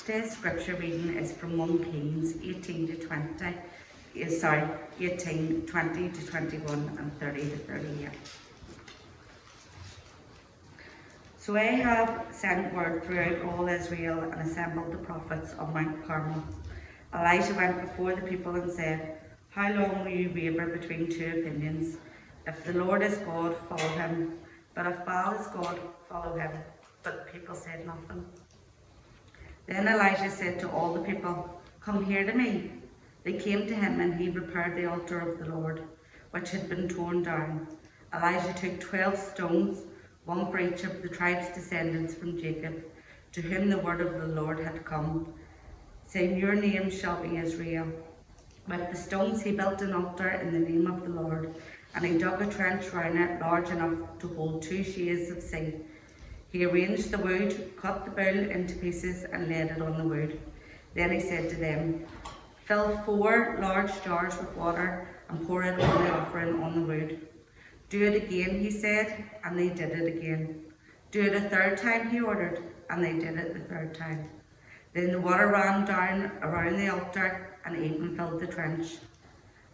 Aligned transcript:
Today's 0.00 0.32
scripture 0.32 0.76
reading 0.76 1.14
is 1.14 1.30
from 1.30 1.58
1 1.58 1.84
Kings 1.84 2.34
18 2.42 2.86
to 2.86 3.06
20. 3.06 3.44
eh, 4.16 4.28
Sorry, 4.28 4.66
18, 4.98 5.66
20 5.66 6.08
to 6.08 6.26
21 6.26 6.96
and 6.98 7.20
30 7.20 7.40
to 7.42 7.56
38. 7.58 8.08
So 11.38 11.56
Ahab 11.58 12.32
sent 12.32 12.74
word 12.74 13.04
throughout 13.04 13.44
all 13.44 13.68
Israel 13.68 14.20
and 14.22 14.40
assembled 14.40 14.90
the 14.90 14.96
prophets 14.96 15.52
on 15.58 15.74
Mount 15.74 16.06
Carmel. 16.06 16.42
Elijah 17.14 17.52
went 17.54 17.82
before 17.82 18.14
the 18.14 18.22
people 18.22 18.54
and 18.54 18.72
said, 18.72 19.18
How 19.50 19.70
long 19.70 20.04
will 20.04 20.10
you 20.12 20.30
waver 20.34 20.66
between 20.78 21.10
two 21.10 21.40
opinions? 21.40 21.98
If 22.46 22.64
the 22.64 22.72
Lord 22.72 23.02
is 23.02 23.18
God, 23.18 23.54
follow 23.68 23.88
him. 24.00 24.38
But 24.74 24.86
if 24.86 25.04
Baal 25.04 25.34
is 25.34 25.46
God, 25.48 25.78
follow 26.08 26.38
him. 26.38 26.52
But 27.02 27.26
the 27.26 27.38
people 27.38 27.54
said 27.54 27.86
nothing. 27.86 28.24
Then 29.70 29.86
Elijah 29.86 30.28
said 30.28 30.58
to 30.58 30.68
all 30.68 30.94
the 30.94 31.00
people, 31.00 31.48
Come 31.80 32.04
here 32.04 32.26
to 32.26 32.36
me. 32.36 32.72
They 33.22 33.34
came 33.34 33.68
to 33.68 33.74
him, 33.74 34.00
and 34.00 34.20
he 34.20 34.28
repaired 34.28 34.76
the 34.76 34.90
altar 34.90 35.20
of 35.20 35.38
the 35.38 35.54
Lord, 35.54 35.84
which 36.32 36.50
had 36.50 36.68
been 36.68 36.88
torn 36.88 37.22
down. 37.22 37.68
Elijah 38.12 38.52
took 38.54 38.80
twelve 38.80 39.16
stones, 39.16 39.82
one 40.24 40.50
for 40.50 40.58
each 40.58 40.82
of 40.82 41.02
the 41.02 41.08
tribe's 41.08 41.54
descendants 41.54 42.14
from 42.14 42.36
Jacob, 42.36 42.82
to 43.30 43.42
whom 43.42 43.70
the 43.70 43.78
word 43.78 44.00
of 44.00 44.20
the 44.20 44.26
Lord 44.26 44.58
had 44.58 44.84
come, 44.84 45.32
saying, 46.04 46.36
Your 46.36 46.54
name 46.54 46.90
shall 46.90 47.22
be 47.22 47.36
Israel. 47.36 47.86
With 48.66 48.90
the 48.90 48.96
stones 48.96 49.40
he 49.40 49.52
built 49.52 49.82
an 49.82 49.92
altar 49.92 50.30
in 50.30 50.52
the 50.52 50.68
name 50.68 50.90
of 50.90 51.04
the 51.04 51.10
Lord, 51.10 51.54
and 51.94 52.04
he 52.04 52.18
dug 52.18 52.42
a 52.42 52.46
trench 52.46 52.92
round 52.92 53.16
it 53.16 53.40
large 53.40 53.68
enough 53.70 54.18
to 54.18 54.34
hold 54.34 54.62
two 54.62 54.82
shades 54.82 55.30
of 55.30 55.40
seed. 55.40 55.84
He 56.52 56.64
arranged 56.64 57.10
the 57.12 57.18
wood, 57.18 57.72
cut 57.76 58.04
the 58.04 58.10
bull 58.10 58.50
into 58.50 58.74
pieces, 58.76 59.24
and 59.24 59.48
laid 59.48 59.70
it 59.70 59.80
on 59.80 59.96
the 59.98 60.08
wood. 60.08 60.40
Then 60.94 61.12
he 61.12 61.20
said 61.20 61.48
to 61.50 61.56
them, 61.56 62.06
Fill 62.64 62.98
four 63.04 63.58
large 63.60 64.02
jars 64.02 64.36
with 64.38 64.56
water 64.56 65.08
and 65.28 65.46
pour 65.46 65.62
it 65.62 65.80
on 65.80 66.04
the 66.04 66.12
offering 66.12 66.62
on 66.62 66.74
the 66.74 66.86
wood. 66.86 67.28
Do 67.88 68.02
it 68.02 68.24
again, 68.24 68.60
he 68.60 68.70
said, 68.70 69.24
and 69.44 69.58
they 69.58 69.68
did 69.68 69.90
it 69.90 70.16
again. 70.16 70.62
Do 71.10 71.22
it 71.22 71.34
a 71.34 71.48
third 71.48 71.78
time, 71.78 72.10
he 72.10 72.20
ordered, 72.20 72.62
and 72.88 73.02
they 73.02 73.12
did 73.12 73.36
it 73.36 73.54
the 73.54 73.60
third 73.60 73.94
time. 73.94 74.28
Then 74.92 75.12
the 75.12 75.20
water 75.20 75.48
ran 75.48 75.84
down 75.84 76.32
around 76.42 76.76
the 76.76 76.88
altar 76.88 77.58
and 77.64 77.76
even 77.76 78.16
filled 78.16 78.40
the 78.40 78.46
trench. 78.46 78.98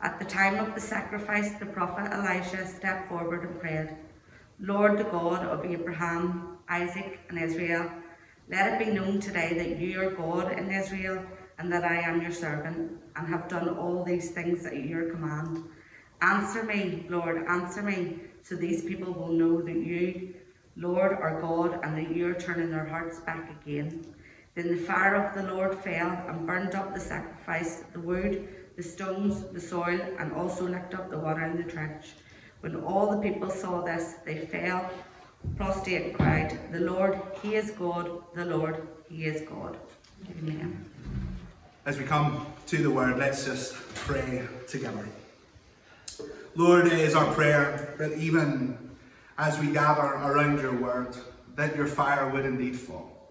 At 0.03 0.19
the 0.19 0.27
time 0.27 0.59
of 0.59 0.75
the 0.75 0.81
sacrifice, 0.81 1.53
the 1.59 1.67
prophet 1.67 2.13
Elijah 2.13 2.67
stepped 2.67 3.09
forward 3.09 3.49
and 3.49 3.61
prayed, 3.61 3.97
Lord, 4.61 4.99
the 4.99 5.05
God 5.05 5.45
of 5.45 5.65
Abraham, 5.65 6.56
Isaac, 6.69 7.21
and 7.29 7.39
Israel, 7.39 7.91
let 8.49 8.73
it 8.73 8.87
be 8.87 8.93
known 8.93 9.21
today 9.21 9.55
that 9.59 9.79
you 9.79 10.01
are 10.01 10.11
God 10.11 10.53
in 10.53 10.71
Israel, 10.71 11.25
and 11.59 11.73
that 11.73 11.85
I 11.85 12.01
am 12.01 12.21
your 12.23 12.33
servant, 12.33 12.93
and 13.17 13.29
have 13.29 13.49
done 13.49 13.69
all 13.71 14.05
these 14.05 14.31
things 14.31 14.67
at 14.67 14.85
your 14.85 15.11
command. 15.11 15.65
Answer 16.23 16.63
me, 16.63 17.07
Lord, 17.09 17.45
answer 17.49 17.83
me, 17.83 18.19
so 18.43 18.55
these 18.55 18.83
people 18.83 19.13
will 19.13 19.33
know 19.33 19.61
that 19.63 19.77
you, 19.77 20.35
Lord, 20.77 21.13
are 21.13 21.41
God, 21.41 21.81
and 21.83 21.97
that 21.97 22.15
you 22.15 22.29
are 22.29 22.35
turning 22.35 22.71
their 22.71 22.87
hearts 22.87 23.21
back 23.21 23.51
again. 23.61 24.15
Then 24.55 24.69
the 24.69 24.83
fire 24.83 25.17
of 25.17 25.35
the 25.35 25.53
Lord 25.53 25.79
fell 25.79 26.11
and 26.29 26.47
burned 26.47 26.75
up 26.75 26.95
the 26.95 27.01
sacrifice, 27.01 27.85
the 27.93 28.01
wood, 28.01 28.49
the 28.77 28.83
stones, 28.83 29.45
the 29.53 29.61
soil, 29.61 30.01
and 30.19 30.33
also 30.33 30.67
licked 30.67 30.95
up 30.95 31.11
the 31.11 31.19
water 31.19 31.45
in 31.45 31.57
the 31.57 31.71
trench. 31.71 32.15
When 32.61 32.77
all 32.77 33.11
the 33.11 33.23
people 33.23 33.51
saw 33.51 33.83
this, 33.83 34.15
they 34.25 34.39
fell 34.47 34.91
prostrate 35.57 36.15
cried, 36.15 36.59
The 36.73 36.81
Lord, 36.81 37.21
He 37.43 37.55
is 37.55 37.71
God, 37.71 38.23
the 38.35 38.45
Lord, 38.45 38.87
He 39.09 39.25
is 39.25 39.43
God. 39.49 39.77
Amen. 40.39 40.85
As 41.85 41.99
we 41.99 42.05
come 42.05 42.47
to 42.67 42.79
the 42.79 42.91
word, 42.91 43.19
let's 43.19 43.45
just 43.45 43.75
pray 43.95 44.47
together. 44.67 45.09
Lord, 46.55 46.87
it 46.87 46.95
is 46.95 47.15
our 47.15 47.33
prayer 47.35 47.95
that 47.99 48.13
even 48.19 48.79
as 49.39 49.59
we 49.59 49.69
gather 49.69 50.03
around 50.03 50.61
your 50.61 50.75
word, 50.75 51.17
that 51.55 51.77
your 51.77 51.87
fire 51.87 52.29
would 52.31 52.45
indeed 52.45 52.77
fall. 52.77 53.31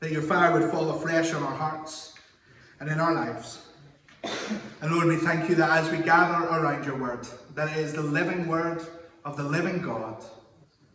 That 0.00 0.10
your 0.10 0.22
fire 0.22 0.58
would 0.58 0.70
fall 0.70 0.90
afresh 0.90 1.32
on 1.34 1.42
our 1.42 1.54
hearts 1.54 2.14
and 2.80 2.88
in 2.88 3.00
our 3.00 3.14
lives. 3.14 3.66
And 4.80 4.92
Lord, 4.92 5.06
we 5.06 5.16
thank 5.16 5.48
you 5.48 5.54
that 5.56 5.70
as 5.70 5.90
we 5.90 5.98
gather 5.98 6.46
around 6.46 6.84
your 6.84 6.96
word, 6.96 7.26
that 7.54 7.76
it 7.76 7.78
is 7.78 7.92
the 7.92 8.02
living 8.02 8.46
word 8.46 8.82
of 9.24 9.36
the 9.36 9.42
living 9.42 9.80
God 9.80 10.24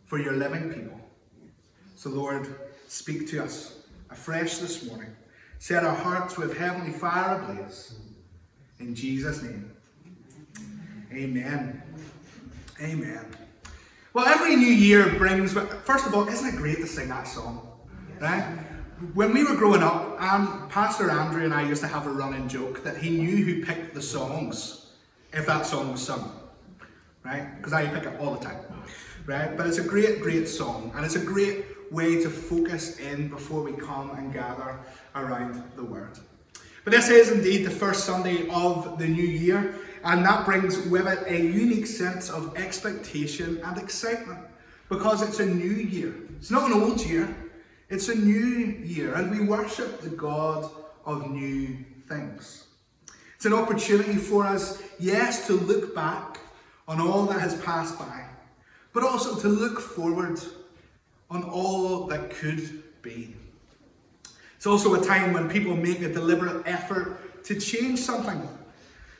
for 0.06 0.18
your 0.18 0.34
living 0.34 0.72
people. 0.72 1.00
So, 1.96 2.10
Lord, 2.10 2.54
speak 2.88 3.28
to 3.30 3.42
us 3.42 3.78
afresh 4.10 4.58
this 4.58 4.86
morning. 4.86 5.14
Set 5.58 5.84
our 5.84 5.94
hearts 5.94 6.36
with 6.36 6.56
heavenly 6.56 6.92
fire 6.92 7.40
ablaze. 7.40 7.94
In 8.78 8.94
Jesus' 8.94 9.42
name. 9.42 9.70
Amen. 11.12 11.82
Amen. 12.80 13.24
Well, 14.12 14.26
every 14.26 14.56
new 14.56 14.66
year 14.66 15.08
brings, 15.16 15.52
first 15.52 16.06
of 16.06 16.14
all, 16.14 16.28
isn't 16.28 16.54
it 16.54 16.56
great 16.56 16.76
to 16.76 16.86
sing 16.86 17.08
that 17.08 17.26
song? 17.26 17.68
Right? 18.20 18.42
When 19.14 19.32
we 19.32 19.42
were 19.42 19.56
growing 19.56 19.82
up, 19.82 20.20
um, 20.22 20.68
Pastor 20.68 21.10
Andrew 21.10 21.44
and 21.44 21.52
I 21.52 21.66
used 21.66 21.82
to 21.82 21.88
have 21.88 22.06
a 22.06 22.10
running 22.10 22.46
joke 22.48 22.84
that 22.84 22.96
he 22.96 23.10
knew 23.10 23.44
who 23.44 23.64
picked 23.64 23.94
the 23.94 24.02
songs 24.02 24.92
if 25.32 25.46
that 25.46 25.66
song 25.66 25.92
was 25.92 26.02
sung. 26.02 26.32
Right? 27.24 27.56
Because 27.56 27.72
I 27.72 27.86
pick 27.86 28.04
it 28.04 28.20
all 28.20 28.34
the 28.34 28.44
time. 28.44 28.60
Right? 29.26 29.56
But 29.56 29.66
it's 29.66 29.78
a 29.78 29.84
great, 29.84 30.20
great 30.20 30.48
song. 30.48 30.92
And 30.94 31.04
it's 31.04 31.16
a 31.16 31.24
great 31.24 31.66
way 31.90 32.22
to 32.22 32.28
focus 32.28 32.98
in 32.98 33.28
before 33.28 33.62
we 33.62 33.72
come 33.72 34.10
and 34.12 34.32
gather 34.32 34.78
around 35.14 35.62
the 35.76 35.84
Word. 35.84 36.18
But 36.84 36.92
this 36.92 37.08
is 37.08 37.30
indeed 37.30 37.64
the 37.64 37.70
first 37.70 38.04
Sunday 38.04 38.46
of 38.50 38.98
the 38.98 39.06
new 39.06 39.24
year, 39.24 39.74
and 40.04 40.24
that 40.26 40.44
brings 40.44 40.78
with 40.88 41.06
it 41.06 41.24
a 41.26 41.40
unique 41.40 41.86
sense 41.86 42.28
of 42.28 42.54
expectation 42.58 43.58
and 43.64 43.78
excitement 43.78 44.40
because 44.90 45.22
it's 45.22 45.40
a 45.40 45.46
new 45.46 45.72
year. 45.72 46.14
It's 46.36 46.50
not 46.50 46.70
an 46.70 46.82
old 46.82 47.00
year, 47.00 47.34
it's 47.88 48.10
a 48.10 48.14
new 48.14 48.76
year, 48.84 49.14
and 49.14 49.30
we 49.30 49.46
worship 49.46 50.02
the 50.02 50.10
God 50.10 50.70
of 51.06 51.30
new 51.30 51.74
things. 52.06 52.66
It's 53.36 53.46
an 53.46 53.54
opportunity 53.54 54.16
for 54.16 54.44
us, 54.44 54.82
yes, 54.98 55.46
to 55.46 55.54
look 55.54 55.94
back 55.94 56.38
on 56.86 57.00
all 57.00 57.24
that 57.26 57.40
has 57.40 57.60
passed 57.62 57.98
by, 57.98 58.23
but 58.94 59.02
also 59.02 59.38
to 59.38 59.48
look 59.48 59.80
forward 59.80 60.40
on 61.28 61.42
all 61.42 62.06
that 62.06 62.30
could 62.30 62.82
be. 63.02 63.34
It's 64.56 64.66
also 64.66 64.94
a 64.94 65.04
time 65.04 65.34
when 65.34 65.50
people 65.50 65.76
make 65.76 66.00
a 66.00 66.10
deliberate 66.10 66.66
effort 66.66 67.44
to 67.44 67.60
change 67.60 67.98
something. 67.98 68.48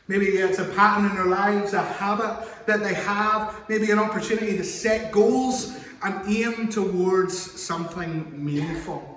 Maybe 0.07 0.27
it's 0.27 0.59
a 0.59 0.65
pattern 0.65 1.11
in 1.11 1.17
their 1.17 1.27
lives, 1.27 1.73
a 1.73 1.83
habit 1.83 2.49
that 2.67 2.81
they 2.81 2.95
have, 2.95 3.63
maybe 3.69 3.91
an 3.91 3.99
opportunity 3.99 4.57
to 4.57 4.65
set 4.65 5.13
goals 5.13 5.77
and 6.03 6.29
aim 6.29 6.69
towards 6.69 7.37
something 7.61 8.33
meaningful. 8.33 9.11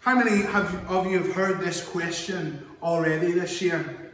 How 0.00 0.16
many 0.16 0.42
have, 0.42 0.88
of 0.90 1.06
you 1.06 1.18
have 1.18 1.32
heard 1.32 1.60
this 1.60 1.82
question 1.82 2.66
already 2.82 3.32
this 3.32 3.62
year? 3.62 4.12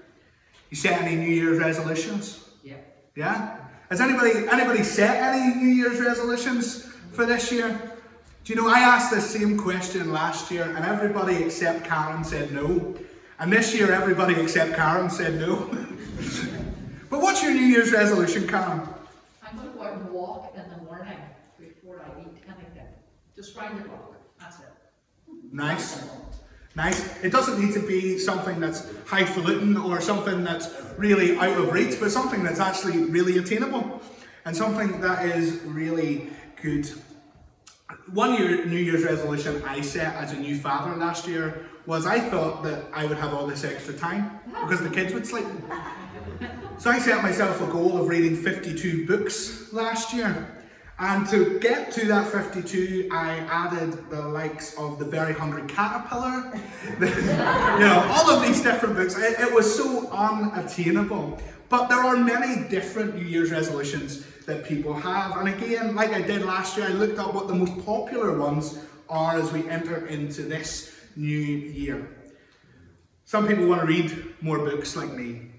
You 0.70 0.76
set 0.76 1.02
any 1.02 1.16
New 1.16 1.34
Year's 1.34 1.58
resolutions? 1.58 2.48
Yeah. 2.62 2.76
Yeah? 3.16 3.59
Has 3.90 4.00
anybody 4.00 4.46
anybody 4.48 4.84
set 4.84 5.16
any 5.34 5.52
New 5.56 5.74
Year's 5.74 5.98
resolutions 5.98 6.86
for 7.10 7.26
this 7.26 7.50
year? 7.50 7.98
Do 8.44 8.52
you 8.52 8.60
know 8.60 8.68
I 8.68 8.78
asked 8.78 9.10
this 9.12 9.28
same 9.28 9.58
question 9.58 10.12
last 10.12 10.48
year 10.52 10.62
and 10.62 10.84
everybody 10.84 11.42
except 11.42 11.84
Karen 11.84 12.22
said 12.22 12.52
no. 12.52 12.94
And 13.40 13.52
this 13.52 13.74
year 13.74 13.90
everybody 13.90 14.34
except 14.34 14.76
Karen 14.76 15.10
said 15.10 15.40
no. 15.40 15.56
but 17.10 17.20
what's 17.20 17.42
your 17.42 17.52
New 17.52 17.66
Year's 17.66 17.90
resolution, 17.90 18.46
Karen? 18.46 18.82
I'm 19.42 19.56
going 19.56 19.72
to 19.72 19.76
go 19.76 19.82
out 19.82 19.94
and 19.94 20.10
walk 20.10 20.54
in 20.54 20.70
the 20.70 20.84
morning 20.84 21.18
before 21.58 22.00
I 22.00 22.20
eat 22.20 22.44
anything. 22.46 22.86
Just 23.34 23.56
round 23.56 23.80
the 23.80 23.88
block. 23.88 24.14
That's 24.38 24.60
it. 24.60 24.66
Nice. 25.52 26.00
Nice. 26.76 27.22
It 27.22 27.32
doesn't 27.32 27.62
need 27.62 27.74
to 27.74 27.80
be 27.80 28.18
something 28.18 28.60
that's 28.60 28.86
highfalutin 29.06 29.76
or 29.76 30.00
something 30.00 30.44
that's 30.44 30.70
really 30.96 31.36
out 31.36 31.56
of 31.56 31.72
reach, 31.72 31.98
but 31.98 32.10
something 32.10 32.44
that's 32.44 32.60
actually 32.60 32.98
really 33.04 33.38
attainable 33.38 34.00
and 34.44 34.56
something 34.56 35.00
that 35.00 35.26
is 35.26 35.60
really 35.64 36.30
good. 36.62 36.88
One 38.12 38.34
year 38.34 38.64
New 38.66 38.78
Year's 38.78 39.04
resolution 39.04 39.62
I 39.66 39.80
set 39.80 40.14
as 40.14 40.32
a 40.32 40.36
new 40.36 40.56
father 40.56 40.96
last 40.96 41.26
year 41.26 41.66
was 41.86 42.06
I 42.06 42.20
thought 42.20 42.62
that 42.62 42.84
I 42.92 43.04
would 43.04 43.18
have 43.18 43.34
all 43.34 43.46
this 43.46 43.64
extra 43.64 43.94
time 43.94 44.38
because 44.62 44.80
the 44.80 44.90
kids 44.90 45.12
would 45.12 45.26
sleep. 45.26 45.46
So 46.78 46.90
I 46.90 46.98
set 46.98 47.22
myself 47.22 47.60
a 47.60 47.66
goal 47.66 48.00
of 48.00 48.08
reading 48.08 48.36
52 48.36 49.06
books 49.06 49.72
last 49.72 50.14
year. 50.14 50.59
And 51.00 51.26
to 51.28 51.58
get 51.60 51.90
to 51.92 52.06
that 52.08 52.30
52, 52.30 53.08
I 53.10 53.38
added 53.48 54.10
the 54.10 54.20
likes 54.20 54.76
of 54.76 54.98
The 54.98 55.06
Very 55.06 55.32
Hungry 55.32 55.62
Caterpillar, 55.66 56.52
you 57.00 57.80
know, 57.80 58.06
all 58.10 58.28
of 58.30 58.46
these 58.46 58.62
different 58.62 58.96
books. 58.96 59.16
It, 59.16 59.40
it 59.40 59.50
was 59.50 59.74
so 59.74 60.10
unattainable. 60.10 61.40
But 61.70 61.88
there 61.88 62.00
are 62.00 62.16
many 62.18 62.68
different 62.68 63.14
New 63.14 63.24
Year's 63.24 63.50
resolutions 63.50 64.26
that 64.44 64.62
people 64.66 64.92
have. 64.92 65.38
And 65.38 65.48
again, 65.48 65.94
like 65.94 66.10
I 66.10 66.20
did 66.20 66.42
last 66.42 66.76
year, 66.76 66.86
I 66.86 66.90
looked 66.90 67.18
up 67.18 67.32
what 67.32 67.48
the 67.48 67.54
most 67.54 67.82
popular 67.86 68.38
ones 68.38 68.78
are 69.08 69.38
as 69.38 69.50
we 69.52 69.66
enter 69.70 70.06
into 70.06 70.42
this 70.42 70.94
new 71.16 71.30
year. 71.30 72.10
Some 73.24 73.48
people 73.48 73.66
want 73.66 73.80
to 73.80 73.86
read 73.86 74.34
more 74.42 74.58
books 74.58 74.96
like 74.96 75.12
me. 75.12 75.50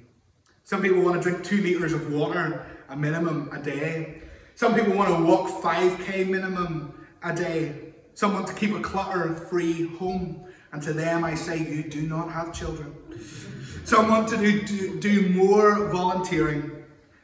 Some 0.65 0.83
people 0.83 1.01
want 1.01 1.19
to 1.19 1.29
drink 1.29 1.43
two 1.43 1.63
litres 1.63 1.93
of 1.93 2.13
water 2.13 2.67
a 2.89 2.95
minimum 2.95 3.49
a 3.53 3.59
day. 3.59 4.20
Some 4.55 4.75
people 4.75 4.93
want 4.93 5.09
to 5.09 5.23
walk 5.23 5.49
5k 5.63 6.27
minimum 6.27 6.93
a 7.23 7.33
day. 7.33 7.93
Some 8.13 8.33
want 8.33 8.47
to 8.47 8.53
keep 8.53 8.75
a 8.75 8.81
clutter 8.81 9.33
free 9.33 9.87
home. 9.97 10.45
And 10.71 10.81
to 10.83 10.93
them, 10.93 11.23
I 11.23 11.35
say, 11.35 11.59
You 11.59 11.83
do 11.83 12.01
not 12.01 12.31
have 12.31 12.53
children. 12.53 12.95
Some 13.83 14.09
want 14.09 14.29
to 14.29 14.37
do, 14.37 14.61
do, 14.61 14.99
do 14.99 15.29
more 15.29 15.87
volunteering. 15.89 16.71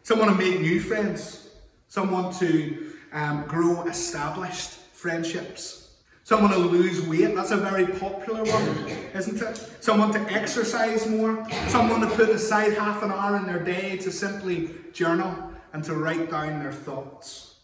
Some 0.04 0.20
want 0.20 0.32
to 0.32 0.38
make 0.38 0.60
new 0.60 0.80
friends. 0.80 1.50
Some 1.88 2.12
want 2.12 2.36
to 2.40 2.94
um, 3.14 3.46
grow 3.48 3.84
established 3.84 4.72
friendships. 4.94 5.88
Some 6.24 6.42
want 6.42 6.54
to 6.54 6.60
lose 6.60 7.08
weight. 7.08 7.34
That's 7.36 7.52
a 7.52 7.58
very 7.58 7.88
popular 7.88 8.44
one, 8.44 8.88
isn't 9.14 9.42
it? 9.42 9.72
Some 9.80 10.00
want 10.00 10.12
to 10.14 10.20
exercise 10.30 11.08
more. 11.08 11.48
Some 11.70 11.90
want 11.90 12.04
to 12.04 12.16
put 12.18 12.28
aside 12.30 12.74
half 12.74 13.02
an 13.02 13.12
hour 13.12 13.38
in 13.38 13.46
their 13.46 13.64
day 13.64 13.96
to 13.98 14.12
simply 14.12 14.72
journal 14.92 15.54
and 15.78 15.86
to 15.86 15.94
write 15.94 16.32
down 16.32 16.60
their 16.60 16.72
thoughts. 16.72 17.58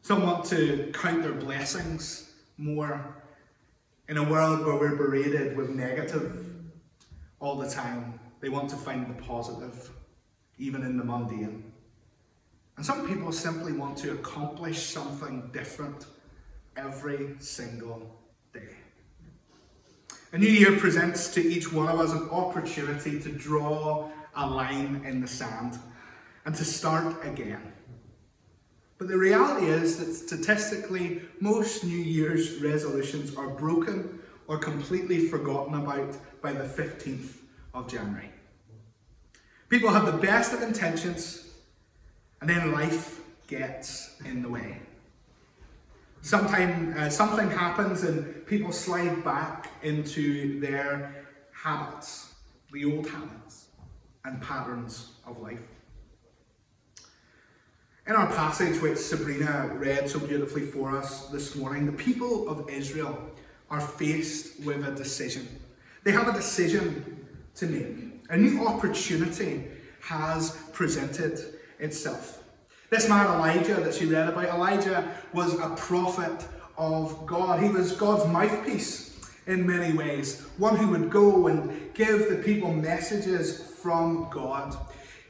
Some 0.00 0.22
want 0.22 0.46
to 0.46 0.90
count 0.94 1.22
their 1.22 1.34
blessings 1.34 2.32
more 2.56 3.18
in 4.08 4.16
a 4.16 4.22
world 4.22 4.64
where 4.64 4.76
we're 4.76 4.96
berated 4.96 5.54
with 5.54 5.68
negative 5.68 6.46
all 7.40 7.56
the 7.56 7.68
time. 7.68 8.18
They 8.40 8.48
want 8.48 8.70
to 8.70 8.76
find 8.76 9.10
the 9.10 9.22
positive, 9.22 9.90
even 10.56 10.84
in 10.84 10.96
the 10.96 11.04
mundane. 11.04 11.70
And 12.78 12.86
some 12.86 13.06
people 13.06 13.30
simply 13.30 13.72
want 13.74 13.98
to 13.98 14.12
accomplish 14.12 14.78
something 14.78 15.50
different 15.52 16.06
every 16.78 17.34
single 17.40 18.10
day. 18.54 18.70
A 20.32 20.38
new 20.38 20.48
year 20.48 20.78
presents 20.78 21.30
to 21.34 21.42
each 21.42 21.70
one 21.70 21.88
of 21.88 22.00
us 22.00 22.12
an 22.12 22.26
opportunity 22.30 23.20
to 23.20 23.28
draw 23.28 24.08
a 24.34 24.46
line 24.48 25.02
in 25.04 25.20
the 25.20 25.28
sand 25.28 25.78
and 26.44 26.54
to 26.54 26.64
start 26.64 27.24
again. 27.26 27.72
But 28.98 29.08
the 29.08 29.18
reality 29.18 29.66
is 29.66 29.98
that 29.98 30.12
statistically, 30.14 31.22
most 31.40 31.84
New 31.84 31.98
Year's 31.98 32.60
resolutions 32.60 33.34
are 33.36 33.48
broken 33.48 34.20
or 34.46 34.58
completely 34.58 35.28
forgotten 35.28 35.74
about 35.74 36.16
by 36.42 36.52
the 36.52 36.64
15th 36.64 37.38
of 37.72 37.88
January. 37.88 38.30
People 39.68 39.90
have 39.90 40.06
the 40.06 40.18
best 40.18 40.52
of 40.52 40.62
intentions, 40.62 41.50
and 42.40 42.48
then 42.48 42.72
life 42.72 43.20
gets 43.46 44.20
in 44.24 44.42
the 44.42 44.48
way. 44.48 44.80
Sometime, 46.22 46.94
uh, 46.96 47.08
something 47.10 47.50
happens 47.50 48.02
and 48.02 48.46
people 48.46 48.72
slide 48.72 49.24
back 49.24 49.70
into 49.82 50.60
their 50.60 51.26
habits, 51.52 52.34
the 52.72 52.84
old 52.84 53.08
habits 53.08 53.66
and 54.24 54.40
patterns 54.40 55.12
of 55.26 55.40
life. 55.40 55.60
In 58.06 58.14
our 58.14 58.26
passage, 58.26 58.82
which 58.82 58.98
Sabrina 58.98 59.70
read 59.76 60.10
so 60.10 60.18
beautifully 60.18 60.60
for 60.66 60.94
us 60.94 61.28
this 61.28 61.56
morning, 61.56 61.86
the 61.86 61.92
people 61.92 62.46
of 62.50 62.68
Israel 62.68 63.18
are 63.70 63.80
faced 63.80 64.60
with 64.62 64.86
a 64.86 64.90
decision. 64.90 65.48
They 66.02 66.10
have 66.10 66.28
a 66.28 66.32
decision 66.34 67.26
to 67.54 67.66
make. 67.66 68.20
A 68.28 68.36
new 68.36 68.66
opportunity 68.66 69.64
has 70.02 70.54
presented 70.74 71.54
itself. 71.78 72.44
This 72.90 73.08
man 73.08 73.26
Elijah 73.26 73.76
that 73.76 73.94
she 73.94 74.04
read 74.04 74.28
about, 74.28 74.54
Elijah 74.54 75.10
was 75.32 75.58
a 75.58 75.70
prophet 75.70 76.46
of 76.76 77.24
God. 77.24 77.62
He 77.62 77.70
was 77.70 77.92
God's 77.92 78.30
mouthpiece 78.30 79.18
in 79.46 79.66
many 79.66 79.96
ways, 79.96 80.42
one 80.58 80.76
who 80.76 80.88
would 80.88 81.08
go 81.08 81.46
and 81.46 81.94
give 81.94 82.28
the 82.28 82.36
people 82.36 82.70
messages 82.70 83.62
from 83.62 84.28
God. 84.30 84.76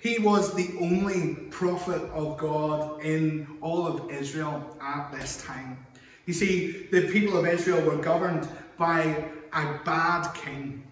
He 0.05 0.19
was 0.19 0.53
the 0.53 0.69
only 0.83 1.35
prophet 1.49 2.03
of 2.13 2.37
God 2.37 3.01
in 3.01 3.49
all 3.63 3.87
of 3.87 4.11
Israel 4.11 4.77
at 4.79 5.11
this 5.11 5.43
time. 5.43 5.87
You 6.27 6.35
see, 6.35 6.89
the 6.93 7.09
people 7.09 7.39
of 7.39 7.47
Israel 7.47 7.81
were 7.81 7.97
governed 7.97 8.47
by 8.77 9.25
a 9.55 9.79
bad 9.83 10.31
king, 10.35 10.85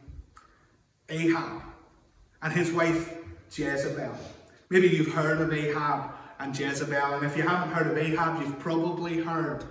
Ahab, 1.10 1.60
and 2.40 2.54
his 2.54 2.72
wife 2.72 3.14
Jezebel. 3.54 4.16
Maybe 4.70 4.88
you've 4.88 5.12
heard 5.12 5.42
of 5.42 5.52
Ahab 5.52 6.14
and 6.38 6.58
Jezebel. 6.58 7.16
And 7.16 7.26
if 7.26 7.36
you 7.36 7.42
haven't 7.42 7.74
heard 7.74 7.88
of 7.88 7.98
Ahab, 7.98 8.40
you've 8.40 8.58
probably 8.60 9.18
heard 9.18 9.66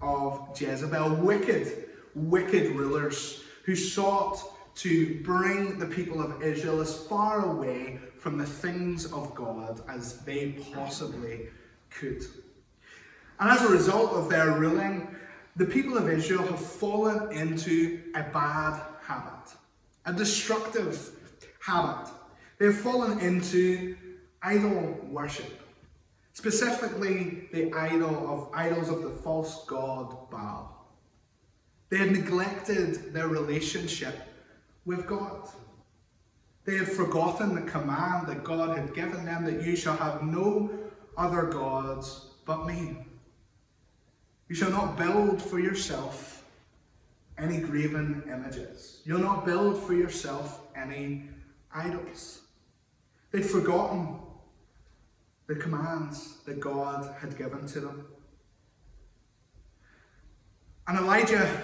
of 0.00 0.58
Jezebel. 0.58 1.16
Wicked, 1.16 1.90
wicked 2.14 2.74
rulers 2.74 3.42
who 3.66 3.76
sought 3.76 4.42
to 4.78 5.20
bring 5.24 5.76
the 5.76 5.86
people 5.86 6.22
of 6.22 6.40
Israel 6.40 6.80
as 6.80 6.96
far 6.96 7.44
away 7.50 7.98
from 8.20 8.38
the 8.38 8.46
things 8.46 9.06
of 9.12 9.34
God 9.34 9.82
as 9.88 10.18
they 10.20 10.52
possibly 10.72 11.48
could. 11.90 12.22
And 13.40 13.50
as 13.50 13.62
a 13.62 13.68
result 13.68 14.12
of 14.12 14.28
their 14.28 14.52
ruling, 14.52 15.08
the 15.56 15.64
people 15.64 15.98
of 15.98 16.08
Israel 16.08 16.46
have 16.46 16.60
fallen 16.60 17.32
into 17.32 18.00
a 18.14 18.22
bad 18.22 18.80
habit, 19.02 19.56
a 20.06 20.12
destructive 20.12 21.10
habit. 21.60 22.12
They've 22.58 22.72
fallen 22.72 23.18
into 23.18 23.96
idol 24.42 24.96
worship. 25.10 25.60
Specifically, 26.34 27.48
the 27.52 27.72
idol 27.72 28.28
of 28.32 28.50
idols 28.54 28.90
of 28.90 29.02
the 29.02 29.10
false 29.10 29.64
god 29.66 30.30
Baal. 30.30 30.86
They 31.88 31.96
had 31.96 32.12
neglected 32.12 33.12
their 33.12 33.26
relationship 33.26 34.27
with 34.88 35.06
God. 35.06 35.46
They 36.64 36.78
had 36.78 36.88
forgotten 36.88 37.54
the 37.54 37.70
command 37.70 38.26
that 38.26 38.42
God 38.42 38.76
had 38.76 38.94
given 38.94 39.26
them 39.26 39.44
that 39.44 39.62
you 39.62 39.76
shall 39.76 39.96
have 39.98 40.22
no 40.22 40.70
other 41.14 41.42
gods 41.42 42.30
but 42.46 42.66
me. 42.66 42.96
You 44.48 44.54
shall 44.54 44.70
not 44.70 44.96
build 44.96 45.42
for 45.42 45.60
yourself 45.60 46.42
any 47.36 47.58
graven 47.58 48.22
images. 48.28 49.02
You'll 49.04 49.20
not 49.20 49.44
build 49.44 49.80
for 49.82 49.92
yourself 49.92 50.62
any 50.74 51.28
idols. 51.70 52.40
They'd 53.30 53.44
forgotten 53.44 54.16
the 55.48 55.56
commands 55.56 56.38
that 56.46 56.60
God 56.60 57.14
had 57.20 57.36
given 57.36 57.66
to 57.66 57.80
them. 57.80 58.06
And 60.86 60.98
Elijah, 60.98 61.62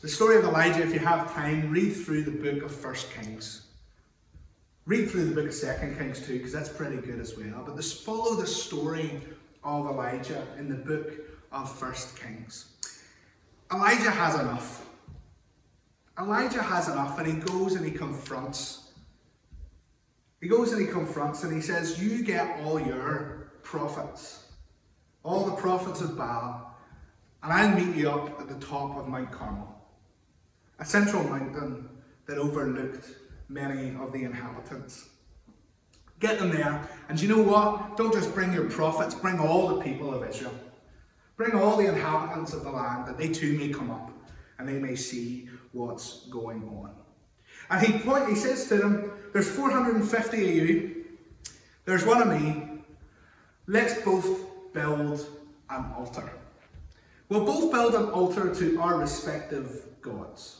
the 0.00 0.08
story 0.08 0.36
of 0.36 0.44
Elijah, 0.44 0.82
if 0.82 0.92
you 0.92 0.98
have 1.00 1.32
time, 1.32 1.70
read 1.70 1.90
through 1.90 2.22
the 2.22 2.30
book 2.30 2.62
of 2.62 2.74
First 2.74 3.12
Kings. 3.12 3.66
Read 4.86 5.10
through 5.10 5.26
the 5.26 5.34
book 5.34 5.46
of 5.46 5.54
Second 5.54 5.98
Kings 5.98 6.20
too, 6.20 6.38
because 6.38 6.52
that's 6.52 6.68
pretty 6.68 6.96
good 6.96 7.20
as 7.20 7.36
well. 7.36 7.62
But 7.64 7.76
this, 7.76 7.92
follow 7.92 8.34
the 8.34 8.46
story 8.46 9.20
of 9.62 9.86
Elijah 9.86 10.46
in 10.58 10.68
the 10.68 10.76
book 10.76 11.12
of 11.52 11.70
First 11.78 12.18
Kings. 12.18 12.72
Elijah 13.72 14.10
has 14.10 14.34
enough. 14.34 14.86
Elijah 16.18 16.62
has 16.62 16.88
enough, 16.88 17.18
and 17.18 17.26
he 17.26 17.34
goes 17.34 17.74
and 17.74 17.84
he 17.84 17.92
confronts 17.92 18.90
he 20.40 20.48
goes 20.48 20.72
and 20.72 20.80
he 20.80 20.86
confronts 20.86 21.44
and 21.44 21.52
he 21.52 21.60
says, 21.60 22.02
You 22.02 22.24
get 22.24 22.60
all 22.64 22.80
your 22.80 23.52
prophets, 23.62 24.44
all 25.22 25.44
the 25.44 25.56
prophets 25.56 26.00
of 26.00 26.16
Baal, 26.16 26.74
and 27.42 27.52
I'll 27.52 27.76
meet 27.78 27.94
you 27.94 28.10
up 28.10 28.40
at 28.40 28.48
the 28.48 28.66
top 28.66 28.96
of 28.96 29.06
Mount 29.06 29.30
Carmel, 29.30 29.79
a 30.80 30.84
central 30.84 31.22
mountain 31.24 31.88
that 32.26 32.38
overlooked 32.38 33.06
many 33.48 33.94
of 34.00 34.12
the 34.12 34.24
inhabitants. 34.24 35.10
Get 36.18 36.38
them 36.38 36.50
there, 36.50 36.88
and 37.08 37.20
you 37.20 37.28
know 37.28 37.42
what? 37.42 37.96
Don't 37.96 38.12
just 38.12 38.34
bring 38.34 38.52
your 38.52 38.68
prophets, 38.68 39.14
bring 39.14 39.38
all 39.38 39.68
the 39.68 39.82
people 39.82 40.12
of 40.12 40.28
Israel. 40.28 40.54
Bring 41.36 41.52
all 41.54 41.76
the 41.76 41.86
inhabitants 41.86 42.52
of 42.52 42.64
the 42.64 42.70
land 42.70 43.06
that 43.06 43.16
they 43.16 43.28
too 43.28 43.56
may 43.56 43.70
come 43.70 43.90
up 43.90 44.10
and 44.58 44.68
they 44.68 44.78
may 44.78 44.94
see 44.94 45.48
what's 45.72 46.26
going 46.26 46.62
on. 46.64 46.94
And 47.70 47.86
he 47.86 47.98
point, 47.98 48.28
he 48.28 48.34
says 48.34 48.68
to 48.68 48.76
them, 48.76 49.12
There's 49.32 49.48
450 49.48 50.48
of 50.48 50.68
you, 50.68 51.04
there's 51.86 52.04
one 52.04 52.20
of 52.20 52.28
me. 52.28 52.82
Let's 53.66 54.02
both 54.02 54.72
build 54.74 55.26
an 55.70 55.92
altar. 55.96 56.30
We'll 57.30 57.46
both 57.46 57.72
build 57.72 57.94
an 57.94 58.10
altar 58.10 58.54
to 58.56 58.80
our 58.80 58.98
respective 58.98 59.86
gods. 60.02 60.59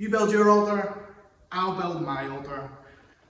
You 0.00 0.08
build 0.08 0.32
your 0.32 0.48
altar, 0.48 0.98
I'll 1.52 1.74
build 1.74 2.00
my 2.00 2.26
altar, 2.26 2.70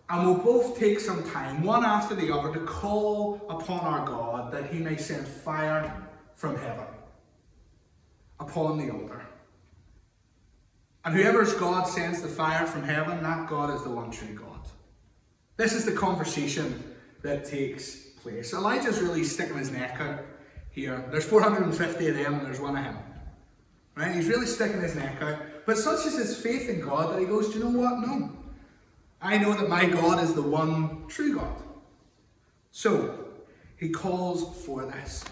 and 0.09 0.25
we'll 0.25 0.39
both 0.39 0.79
take 0.79 1.01
some 1.01 1.29
time, 1.33 1.65
one 1.65 1.85
after 1.85 2.15
the 2.15 2.33
other, 2.33 2.55
to 2.55 2.61
call 2.61 3.45
upon 3.51 3.81
our 3.81 4.07
God 4.07 4.53
that 4.53 4.73
he 4.73 4.79
may 4.79 4.97
send 4.97 5.27
fire 5.27 5.93
from 6.37 6.57
heaven 6.57 6.85
upon 8.39 8.79
the 8.79 8.89
altar. 8.89 9.21
And 11.05 11.13
whoever's 11.13 11.55
God 11.55 11.89
sends 11.89 12.23
the 12.23 12.29
fire 12.29 12.65
from 12.67 12.85
heaven, 12.85 13.21
that 13.21 13.49
God 13.49 13.75
is 13.75 13.83
the 13.83 13.91
one 13.91 14.13
true 14.13 14.37
God. 14.37 14.61
This 15.57 15.73
is 15.73 15.85
the 15.85 15.93
conversation 15.93 16.95
that 17.23 17.45
takes 17.45 17.97
place. 18.23 18.53
Elijah's 18.53 19.01
really 19.01 19.25
sticking 19.25 19.59
his 19.59 19.73
neck 19.73 20.01
out 20.01 20.21
here. 20.71 21.05
There's 21.11 21.25
450 21.25 22.07
of 22.07 22.15
them 22.15 22.35
and 22.35 22.47
there's 22.47 22.61
one 22.61 22.77
of 22.77 22.85
him. 22.85 22.97
Right? 23.97 24.15
He's 24.15 24.29
really 24.29 24.47
sticking 24.47 24.81
his 24.81 24.95
neck 24.95 25.21
out. 25.21 25.37
But 25.71 25.79
such 25.79 26.05
is 26.05 26.17
his 26.17 26.37
faith 26.37 26.69
in 26.69 26.81
God 26.81 27.15
that 27.15 27.21
he 27.21 27.27
goes, 27.27 27.53
Do 27.53 27.61
you 27.61 27.65
know 27.65 27.79
what? 27.79 28.01
No. 28.01 28.33
I 29.23 29.39
know 29.39 29.53
that 29.53 29.69
my 29.69 29.87
God 29.87 30.21
is 30.21 30.35
the 30.35 30.43
one 30.43 31.07
true 31.07 31.37
God. 31.37 31.63
So, 32.73 33.27
he 33.77 33.91
calls 33.91 34.65
for 34.67 34.85
this. 34.85 35.25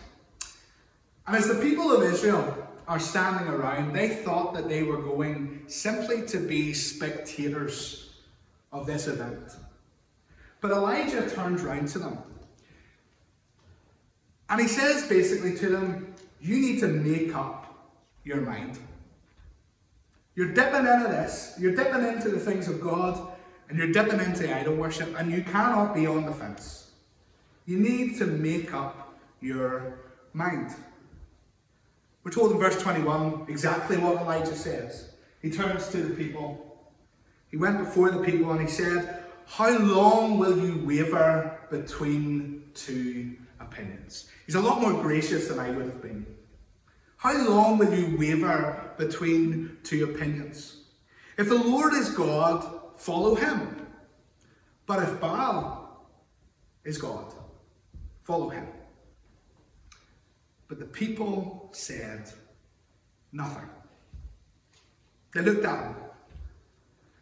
And 1.26 1.36
as 1.36 1.48
the 1.48 1.56
people 1.56 1.90
of 1.90 2.04
Israel 2.04 2.56
are 2.86 3.00
standing 3.00 3.52
around, 3.52 3.92
they 3.92 4.10
thought 4.10 4.54
that 4.54 4.68
they 4.68 4.84
were 4.84 5.02
going 5.02 5.64
simply 5.66 6.24
to 6.28 6.38
be 6.38 6.72
spectators 6.72 8.10
of 8.70 8.86
this 8.86 9.08
event. 9.08 9.56
But 10.60 10.70
Elijah 10.70 11.28
turns 11.28 11.62
round 11.62 11.88
to 11.88 11.98
them. 11.98 12.16
And 14.48 14.60
he 14.60 14.68
says 14.68 15.08
basically 15.08 15.56
to 15.56 15.68
them, 15.68 16.14
You 16.40 16.60
need 16.60 16.78
to 16.78 16.86
make 16.86 17.34
up 17.34 17.74
your 18.22 18.42
mind. 18.42 18.78
You're 20.38 20.54
dipping 20.54 20.86
into 20.86 21.08
this, 21.08 21.56
you're 21.58 21.74
dipping 21.74 22.06
into 22.06 22.28
the 22.28 22.38
things 22.38 22.68
of 22.68 22.80
God, 22.80 23.32
and 23.68 23.76
you're 23.76 23.90
dipping 23.90 24.20
into 24.20 24.56
idol 24.56 24.76
worship, 24.76 25.12
and 25.18 25.32
you 25.32 25.42
cannot 25.42 25.96
be 25.96 26.06
on 26.06 26.26
the 26.26 26.32
fence. 26.32 26.92
You 27.66 27.76
need 27.80 28.18
to 28.18 28.26
make 28.26 28.72
up 28.72 29.18
your 29.40 29.98
mind. 30.34 30.76
We're 32.22 32.30
told 32.30 32.52
in 32.52 32.58
verse 32.58 32.80
21 32.80 33.46
exactly 33.48 33.96
what 33.96 34.22
Elijah 34.22 34.54
says. 34.54 35.10
He 35.42 35.50
turns 35.50 35.88
to 35.88 35.96
the 35.96 36.14
people. 36.14 36.86
He 37.50 37.56
went 37.56 37.78
before 37.78 38.12
the 38.12 38.22
people 38.22 38.52
and 38.52 38.60
he 38.60 38.68
said, 38.68 39.24
How 39.44 39.76
long 39.76 40.38
will 40.38 40.56
you 40.56 40.86
waver 40.86 41.58
between 41.68 42.62
two 42.74 43.34
opinions? 43.58 44.28
He's 44.46 44.54
a 44.54 44.60
lot 44.60 44.80
more 44.80 45.02
gracious 45.02 45.48
than 45.48 45.58
I 45.58 45.72
would 45.72 45.86
have 45.86 46.00
been. 46.00 46.24
How 47.18 47.36
long 47.48 47.78
will 47.78 47.92
you 47.92 48.16
waver 48.16 48.92
between 48.96 49.76
two 49.82 50.04
opinions? 50.04 50.76
If 51.36 51.48
the 51.48 51.56
Lord 51.56 51.92
is 51.92 52.10
God, 52.10 52.64
follow 52.96 53.34
him. 53.34 53.86
But 54.86 55.02
if 55.02 55.20
Baal 55.20 56.06
is 56.84 56.96
God, 56.96 57.34
follow 58.22 58.48
him. 58.48 58.68
But 60.68 60.78
the 60.78 60.84
people 60.84 61.70
said 61.72 62.30
nothing. 63.32 63.68
They 65.34 65.40
looked 65.42 65.64
at 65.64 65.86
him. 65.86 65.96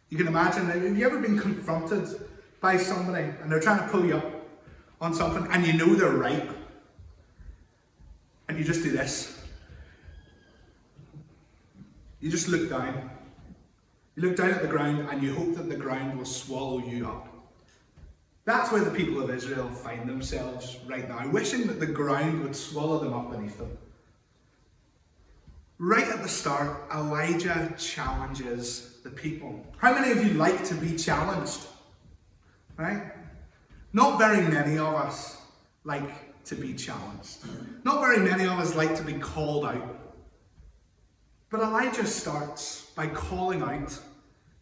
You 0.09 0.17
can 0.17 0.27
imagine, 0.27 0.67
have 0.67 0.97
you 0.97 1.05
ever 1.07 1.19
been 1.19 1.39
confronted 1.39 2.07
by 2.61 2.77
somebody 2.77 3.33
and 3.41 3.51
they're 3.51 3.59
trying 3.59 3.79
to 3.79 3.87
pull 3.87 4.05
you 4.05 4.17
up 4.17 4.31
on 5.01 5.15
something 5.15 5.47
and 5.51 5.65
you 5.65 5.73
know 5.73 5.95
they're 5.95 6.11
right? 6.11 6.49
And 8.47 8.59
you 8.59 8.63
just 8.63 8.83
do 8.83 8.91
this. 8.91 9.36
You 12.19 12.31
just 12.31 12.47
look 12.47 12.69
down. 12.69 13.09
You 14.15 14.23
look 14.23 14.35
down 14.35 14.51
at 14.51 14.61
the 14.61 14.67
ground 14.67 15.07
and 15.09 15.21
you 15.21 15.33
hope 15.33 15.55
that 15.55 15.69
the 15.69 15.75
ground 15.75 16.17
will 16.17 16.25
swallow 16.25 16.79
you 16.79 17.07
up. 17.07 17.27
That's 18.45 18.71
where 18.71 18.83
the 18.83 18.91
people 18.91 19.21
of 19.21 19.29
Israel 19.29 19.69
find 19.69 20.09
themselves 20.09 20.77
right 20.87 21.07
now, 21.07 21.29
wishing 21.29 21.67
that 21.67 21.79
the 21.79 21.85
ground 21.85 22.41
would 22.43 22.55
swallow 22.55 22.99
them 22.99 23.13
up 23.13 23.31
beneath 23.31 23.57
them. 23.57 23.77
Right 25.79 26.07
at 26.07 26.23
the 26.23 26.29
start, 26.29 26.89
Elijah 26.91 27.73
challenges 27.77 28.99
the 29.03 29.11
people. 29.11 29.63
How 29.77 29.93
many 29.93 30.11
of 30.11 30.25
you 30.25 30.33
like 30.33 30.63
to 30.65 30.73
be 30.73 30.95
challenged? 30.95 31.67
Right? 32.77 33.11
Not 33.93 34.17
very 34.17 34.41
many 34.41 34.77
of 34.79 34.95
us 34.95 35.37
like 35.83 36.43
to 36.45 36.55
be 36.55 36.73
challenged. 36.73 37.39
Not 37.83 37.99
very 37.99 38.19
many 38.19 38.45
of 38.45 38.53
us 38.53 38.75
like 38.75 38.95
to 38.95 39.03
be 39.03 39.13
called 39.13 39.65
out. 39.65 39.96
But 41.49 41.61
Elijah 41.61 42.05
starts 42.05 42.91
by 42.95 43.07
calling 43.07 43.61
out 43.61 43.97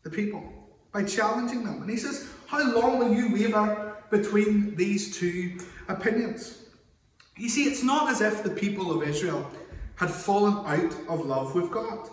the 0.04 0.10
people, 0.10 0.44
by 0.92 1.04
challenging 1.04 1.64
them. 1.64 1.82
And 1.82 1.90
he 1.90 1.98
says, 1.98 2.28
How 2.48 2.74
long 2.74 3.00
will 3.00 3.14
you 3.14 3.34
waver 3.34 3.98
between 4.12 4.76
these 4.76 5.18
two 5.18 5.58
opinions? 5.88 6.66
You 7.38 7.50
see, 7.50 7.64
it's 7.64 7.84
not 7.84 8.10
as 8.10 8.22
if 8.22 8.44
the 8.44 8.52
people 8.52 8.92
of 8.92 9.08
Israel 9.08 9.50
had 9.96 10.10
fallen 10.10 10.66
out 10.66 10.96
of 11.10 11.26
love 11.26 11.56
with 11.56 11.72
God. 11.72 12.10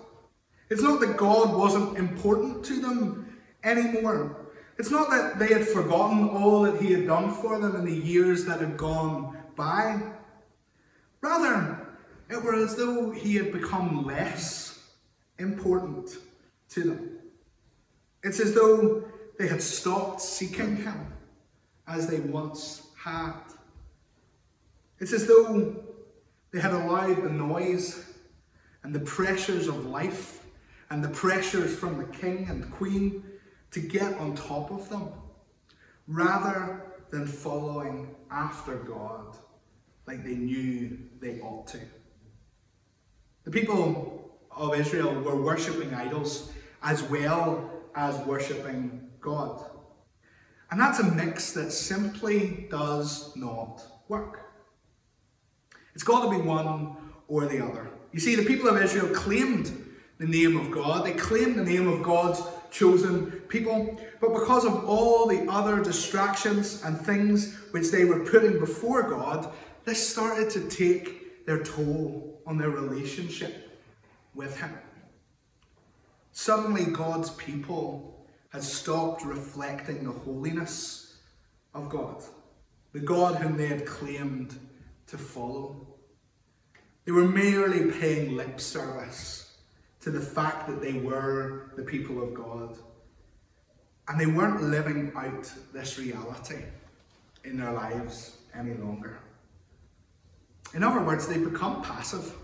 It's 0.70 0.82
not 0.82 1.00
that 1.00 1.16
God 1.16 1.54
wasn't 1.54 1.98
important 1.98 2.64
to 2.64 2.80
them 2.80 3.38
anymore. 3.62 4.48
It's 4.78 4.90
not 4.90 5.10
that 5.10 5.38
they 5.38 5.48
had 5.48 5.68
forgotten 5.68 6.28
all 6.30 6.62
that 6.62 6.80
He 6.80 6.92
had 6.92 7.06
done 7.06 7.30
for 7.30 7.58
them 7.58 7.76
in 7.76 7.84
the 7.84 7.94
years 7.94 8.46
that 8.46 8.60
had 8.60 8.76
gone 8.76 9.36
by. 9.54 10.00
Rather, 11.20 11.91
it 12.32 12.42
were 12.42 12.54
as 12.54 12.76
though 12.76 13.10
He 13.10 13.36
had 13.36 13.52
become 13.52 14.04
less 14.04 14.80
important 15.38 16.16
to 16.70 16.82
them. 16.82 17.18
It's 18.22 18.40
as 18.40 18.54
though 18.54 19.04
they 19.38 19.48
had 19.48 19.62
stopped 19.62 20.20
seeking 20.20 20.76
Him 20.76 21.12
as 21.86 22.06
they 22.06 22.20
once 22.20 22.88
had. 22.96 23.34
It's 24.98 25.12
as 25.12 25.26
though 25.26 25.76
they 26.52 26.60
had 26.60 26.72
allowed 26.72 27.22
the 27.22 27.30
noise 27.30 28.04
and 28.82 28.94
the 28.94 29.00
pressures 29.00 29.68
of 29.68 29.86
life 29.86 30.44
and 30.90 31.02
the 31.02 31.08
pressures 31.08 31.74
from 31.74 31.98
the 31.98 32.04
king 32.04 32.46
and 32.48 32.70
queen 32.70 33.24
to 33.70 33.80
get 33.80 34.14
on 34.18 34.34
top 34.34 34.70
of 34.70 34.88
them 34.88 35.08
rather 36.06 36.82
than 37.10 37.26
following 37.26 38.14
after 38.30 38.76
God 38.76 39.36
like 40.06 40.24
they 40.24 40.34
knew 40.34 40.98
they 41.20 41.40
ought 41.40 41.66
to. 41.68 41.80
The 43.44 43.50
people 43.50 44.30
of 44.50 44.74
Israel 44.74 45.14
were 45.20 45.40
worshipping 45.40 45.94
idols 45.94 46.52
as 46.82 47.02
well 47.02 47.70
as 47.94 48.16
worshipping 48.26 49.10
God. 49.20 49.64
And 50.70 50.80
that's 50.80 51.00
a 51.00 51.04
mix 51.04 51.52
that 51.52 51.70
simply 51.70 52.66
does 52.70 53.36
not 53.36 53.82
work. 54.08 54.52
It's 55.94 56.04
got 56.04 56.24
to 56.24 56.30
be 56.30 56.42
one 56.42 56.96
or 57.28 57.46
the 57.46 57.64
other. 57.64 57.90
You 58.12 58.20
see, 58.20 58.34
the 58.34 58.44
people 58.44 58.68
of 58.68 58.80
Israel 58.80 59.14
claimed 59.14 59.86
the 60.18 60.26
name 60.26 60.56
of 60.56 60.70
God, 60.70 61.04
they 61.04 61.12
claimed 61.12 61.56
the 61.56 61.64
name 61.64 61.88
of 61.88 62.02
God's 62.02 62.40
chosen 62.70 63.30
people, 63.48 64.00
but 64.20 64.32
because 64.32 64.64
of 64.64 64.84
all 64.84 65.26
the 65.26 65.50
other 65.50 65.82
distractions 65.82 66.82
and 66.84 66.98
things 66.98 67.56
which 67.72 67.90
they 67.90 68.04
were 68.04 68.20
putting 68.20 68.58
before 68.58 69.02
God, 69.02 69.52
this 69.84 70.08
started 70.08 70.48
to 70.50 70.68
take 70.68 71.21
their 71.46 71.62
toll 71.62 72.40
on 72.46 72.56
their 72.56 72.70
relationship 72.70 73.80
with 74.34 74.58
Him. 74.58 74.72
Suddenly, 76.32 76.86
God's 76.86 77.30
people 77.30 78.26
had 78.50 78.62
stopped 78.62 79.24
reflecting 79.24 80.04
the 80.04 80.12
holiness 80.12 81.18
of 81.74 81.88
God, 81.88 82.22
the 82.92 83.00
God 83.00 83.36
whom 83.36 83.56
they 83.56 83.66
had 83.66 83.86
claimed 83.86 84.58
to 85.06 85.18
follow. 85.18 85.86
They 87.04 87.12
were 87.12 87.26
merely 87.26 87.90
paying 87.90 88.36
lip 88.36 88.60
service 88.60 89.56
to 90.00 90.10
the 90.10 90.20
fact 90.20 90.68
that 90.68 90.80
they 90.80 90.94
were 90.94 91.72
the 91.76 91.82
people 91.82 92.22
of 92.22 92.34
God. 92.34 92.76
And 94.08 94.20
they 94.20 94.26
weren't 94.26 94.62
living 94.62 95.12
out 95.16 95.50
this 95.72 95.98
reality 95.98 96.62
in 97.44 97.58
their 97.58 97.72
lives 97.72 98.36
any 98.54 98.74
longer. 98.74 99.18
In 100.74 100.82
other 100.82 101.00
words, 101.00 101.28
they 101.28 101.38
become 101.38 101.82
passive. 101.82 102.34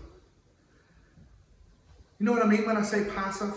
You 2.19 2.25
know 2.25 2.33
what 2.33 2.43
I 2.43 2.47
mean 2.47 2.65
when 2.65 2.77
I 2.77 2.83
say 2.83 3.05
passive? 3.05 3.53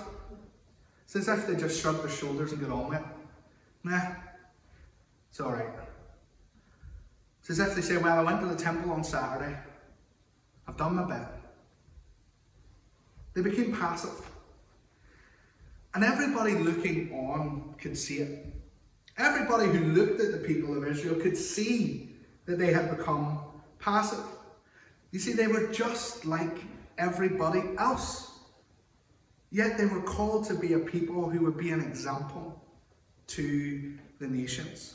It's 1.04 1.16
as 1.16 1.28
if 1.28 1.46
they 1.46 1.56
just 1.56 1.80
shrug 1.80 1.98
their 1.98 2.08
shoulders 2.08 2.52
and 2.52 2.60
get 2.60 2.70
on 2.70 2.88
with 2.88 2.98
it. 2.98 3.04
Nah, 3.84 4.14
it's 5.28 5.40
alright. 5.40 5.68
It's 7.40 7.50
as 7.50 7.58
if 7.58 7.74
they 7.74 7.82
say, 7.82 7.96
Well, 7.96 8.18
I 8.18 8.22
went 8.22 8.40
to 8.40 8.46
the 8.46 8.56
temple 8.56 8.92
on 8.92 9.04
Saturday. 9.04 9.56
I've 10.66 10.76
done 10.76 10.94
my 10.94 11.04
bit. 11.04 11.26
They 13.34 13.42
became 13.42 13.76
passive. 13.76 14.30
And 15.94 16.04
everybody 16.04 16.54
looking 16.54 17.12
on 17.12 17.74
could 17.78 17.98
see 17.98 18.18
it. 18.18 18.46
Everybody 19.18 19.66
who 19.66 19.92
looked 19.92 20.20
at 20.20 20.32
the 20.32 20.38
people 20.38 20.76
of 20.76 20.86
Israel 20.86 21.16
could 21.20 21.36
see 21.36 22.14
that 22.46 22.58
they 22.58 22.72
had 22.72 22.96
become 22.96 23.40
passive. 23.78 24.24
You 25.12 25.18
see, 25.18 25.34
they 25.34 25.46
were 25.46 25.68
just 25.68 26.24
like 26.24 26.58
everybody 26.98 27.62
else. 27.78 28.30
Yet 29.50 29.76
they 29.76 29.84
were 29.84 30.00
called 30.00 30.46
to 30.46 30.54
be 30.54 30.72
a 30.72 30.78
people 30.78 31.28
who 31.28 31.44
would 31.44 31.58
be 31.58 31.70
an 31.70 31.80
example 31.80 32.60
to 33.28 33.92
the 34.18 34.26
nations. 34.26 34.94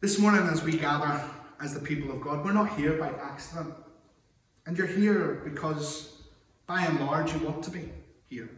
This 0.00 0.18
morning, 0.18 0.48
as 0.48 0.62
we 0.62 0.78
gather 0.78 1.28
as 1.60 1.74
the 1.74 1.80
people 1.80 2.12
of 2.12 2.20
God, 2.20 2.44
we're 2.44 2.52
not 2.52 2.76
here 2.76 2.92
by 2.92 3.08
accident. 3.08 3.74
And 4.66 4.78
you're 4.78 4.86
here 4.86 5.42
because, 5.44 6.22
by 6.66 6.82
and 6.82 7.00
large, 7.00 7.32
you 7.34 7.40
want 7.40 7.64
to 7.64 7.70
be 7.70 7.90
here. 8.28 8.48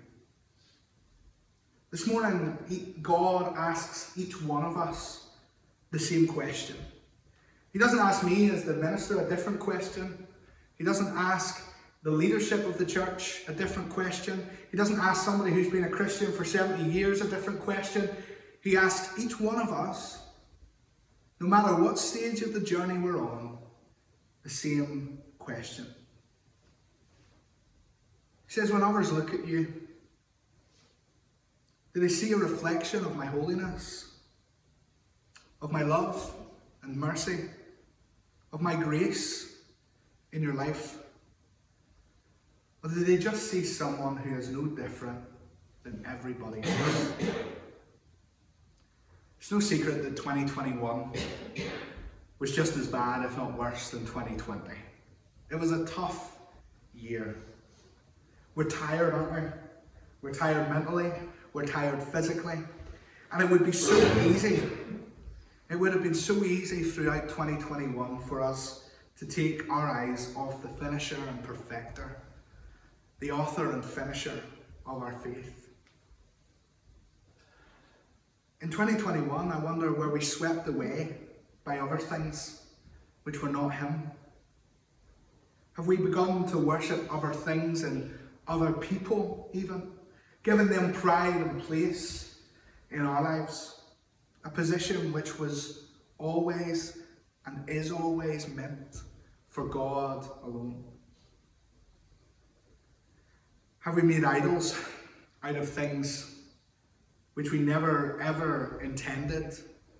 This 1.90 2.06
morning, 2.06 2.98
God 3.00 3.54
asks 3.56 4.16
each 4.18 4.42
one 4.42 4.64
of 4.64 4.76
us 4.76 5.28
the 5.90 5.98
same 5.98 6.26
question. 6.26 6.76
He 7.74 7.80
doesn't 7.80 7.98
ask 7.98 8.22
me, 8.22 8.50
as 8.50 8.62
the 8.62 8.74
minister, 8.74 9.20
a 9.20 9.28
different 9.28 9.58
question. 9.58 10.28
He 10.78 10.84
doesn't 10.84 11.08
ask 11.08 11.60
the 12.04 12.10
leadership 12.10 12.64
of 12.66 12.78
the 12.78 12.86
church 12.86 13.42
a 13.48 13.52
different 13.52 13.90
question. 13.90 14.48
He 14.70 14.76
doesn't 14.76 15.00
ask 15.00 15.24
somebody 15.24 15.50
who's 15.50 15.70
been 15.70 15.82
a 15.82 15.90
Christian 15.90 16.30
for 16.30 16.44
70 16.44 16.88
years 16.88 17.20
a 17.20 17.28
different 17.28 17.58
question. 17.60 18.08
He 18.62 18.76
asks 18.76 19.18
each 19.18 19.40
one 19.40 19.60
of 19.60 19.72
us, 19.72 20.22
no 21.40 21.48
matter 21.48 21.74
what 21.82 21.98
stage 21.98 22.42
of 22.42 22.54
the 22.54 22.60
journey 22.60 22.96
we're 22.96 23.20
on, 23.20 23.58
the 24.44 24.50
same 24.50 25.18
question. 25.40 25.86
He 28.46 28.52
says, 28.52 28.70
When 28.70 28.84
others 28.84 29.10
look 29.10 29.34
at 29.34 29.48
you, 29.48 29.74
do 31.92 32.00
they 32.00 32.08
see 32.08 32.30
a 32.30 32.36
reflection 32.36 33.04
of 33.04 33.16
my 33.16 33.26
holiness, 33.26 34.12
of 35.60 35.72
my 35.72 35.82
love 35.82 36.32
and 36.84 36.96
mercy, 36.96 37.48
of 38.54 38.60
my 38.60 38.76
grace 38.76 39.52
in 40.32 40.40
your 40.40 40.54
life? 40.54 40.96
Or 42.82 42.88
do 42.88 43.04
they 43.04 43.18
just 43.18 43.50
see 43.50 43.64
someone 43.64 44.16
who 44.16 44.38
is 44.38 44.48
no 44.48 44.66
different 44.66 45.18
than 45.82 46.02
everybody 46.08 46.62
else? 46.62 47.12
It's 49.38 49.50
no 49.50 49.58
secret 49.58 50.04
that 50.04 50.16
2021 50.16 51.10
was 52.38 52.54
just 52.54 52.76
as 52.76 52.86
bad, 52.86 53.24
if 53.24 53.36
not 53.36 53.58
worse, 53.58 53.90
than 53.90 54.06
2020. 54.06 54.70
It 55.50 55.56
was 55.56 55.72
a 55.72 55.84
tough 55.84 56.38
year. 56.94 57.36
We're 58.54 58.70
tired, 58.70 59.14
aren't 59.14 59.32
we? 59.32 59.50
We're 60.22 60.32
tired 60.32 60.70
mentally, 60.70 61.12
we're 61.52 61.66
tired 61.66 62.00
physically. 62.02 62.58
And 63.32 63.42
it 63.42 63.50
would 63.50 63.66
be 63.66 63.72
so 63.72 63.96
easy, 64.20 64.62
it 65.74 65.80
would 65.80 65.92
have 65.92 66.04
been 66.04 66.14
so 66.14 66.44
easy 66.44 66.84
throughout 66.84 67.28
2021 67.28 68.20
for 68.28 68.40
us 68.40 68.88
to 69.18 69.26
take 69.26 69.68
our 69.68 69.90
eyes 69.90 70.32
off 70.36 70.62
the 70.62 70.68
finisher 70.68 71.18
and 71.28 71.42
perfecter, 71.42 72.22
the 73.18 73.32
author 73.32 73.72
and 73.72 73.84
finisher 73.84 74.40
of 74.86 75.02
our 75.02 75.18
faith. 75.18 75.70
In 78.60 78.70
2021, 78.70 79.50
I 79.50 79.58
wonder 79.58 79.92
were 79.92 80.12
we 80.12 80.20
swept 80.20 80.68
away 80.68 81.16
by 81.64 81.80
other 81.80 81.98
things 81.98 82.62
which 83.24 83.42
were 83.42 83.48
not 83.48 83.70
Him? 83.70 84.12
Have 85.72 85.88
we 85.88 85.96
begun 85.96 86.46
to 86.50 86.58
worship 86.58 87.12
other 87.12 87.32
things 87.32 87.82
and 87.82 88.16
other 88.46 88.72
people, 88.74 89.50
even, 89.52 89.90
giving 90.44 90.68
them 90.68 90.92
pride 90.92 91.34
and 91.34 91.60
place 91.60 92.38
in 92.92 93.00
our 93.00 93.24
lives? 93.24 93.73
A 94.44 94.50
position 94.50 95.12
which 95.12 95.38
was 95.38 95.86
always 96.18 96.98
and 97.46 97.68
is 97.68 97.90
always 97.90 98.48
meant 98.48 99.02
for 99.48 99.66
God 99.68 100.28
alone. 100.42 100.84
Have 103.80 103.96
we 103.96 104.02
made 104.02 104.24
idols 104.24 104.78
out 105.42 105.56
of 105.56 105.68
things 105.68 106.36
which 107.34 107.52
we 107.52 107.58
never 107.58 108.20
ever 108.20 108.80
intended 108.82 109.54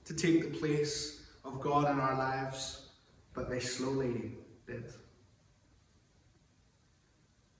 to 0.05 0.15
take 0.15 0.41
the 0.43 0.59
place 0.59 1.27
of 1.45 1.61
God 1.61 1.91
in 1.91 2.01
our 2.01 2.17
lives, 2.17 2.89
but 3.35 3.51
they 3.51 3.61
slowly 3.61 4.33
did? 4.67 4.93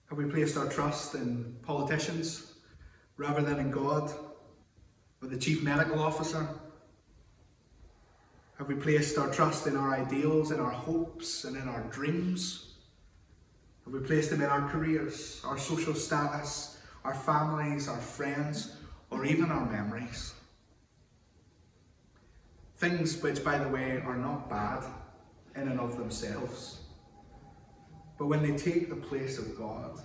Have 0.09 0.17
we 0.17 0.25
placed 0.25 0.57
our 0.57 0.67
trust 0.67 1.15
in 1.15 1.55
politicians 1.63 2.53
rather 3.17 3.41
than 3.41 3.59
in 3.59 3.71
God 3.71 4.11
or 5.21 5.27
the 5.27 5.37
chief 5.37 5.63
medical 5.63 5.99
officer? 5.99 6.47
Have 8.57 8.69
we 8.69 8.75
placed 8.75 9.17
our 9.17 9.29
trust 9.31 9.67
in 9.67 9.75
our 9.75 9.93
ideals, 9.93 10.51
in 10.51 10.61
our 10.61 10.71
hopes, 10.71 11.43
and 11.43 11.57
in 11.57 11.67
our 11.67 11.83
dreams? 11.83 12.75
Have 13.83 13.93
we 13.93 13.99
placed 13.99 14.29
them 14.29 14.41
in 14.41 14.49
our 14.49 14.69
careers, 14.69 15.41
our 15.43 15.57
social 15.57 15.93
status, 15.93 16.79
our 17.03 17.13
families, 17.13 17.89
our 17.89 17.97
friends, 17.97 18.77
or 19.09 19.25
even 19.25 19.51
our 19.51 19.65
memories? 19.69 20.33
Things 22.77 23.21
which, 23.21 23.43
by 23.43 23.57
the 23.57 23.67
way, 23.67 24.01
are 24.05 24.17
not 24.17 24.49
bad 24.49 24.83
in 25.55 25.67
and 25.67 25.79
of 25.79 25.97
themselves. 25.97 26.79
But 28.17 28.27
when 28.27 28.41
they 28.41 28.57
take 28.57 28.89
the 28.89 28.95
place 28.95 29.37
of 29.37 29.57
God, 29.57 29.99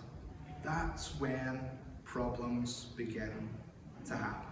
that's 0.65 1.19
when 1.21 1.61
problems 2.05 2.87
begin 2.97 3.49
to 4.07 4.17
happen. 4.17 4.51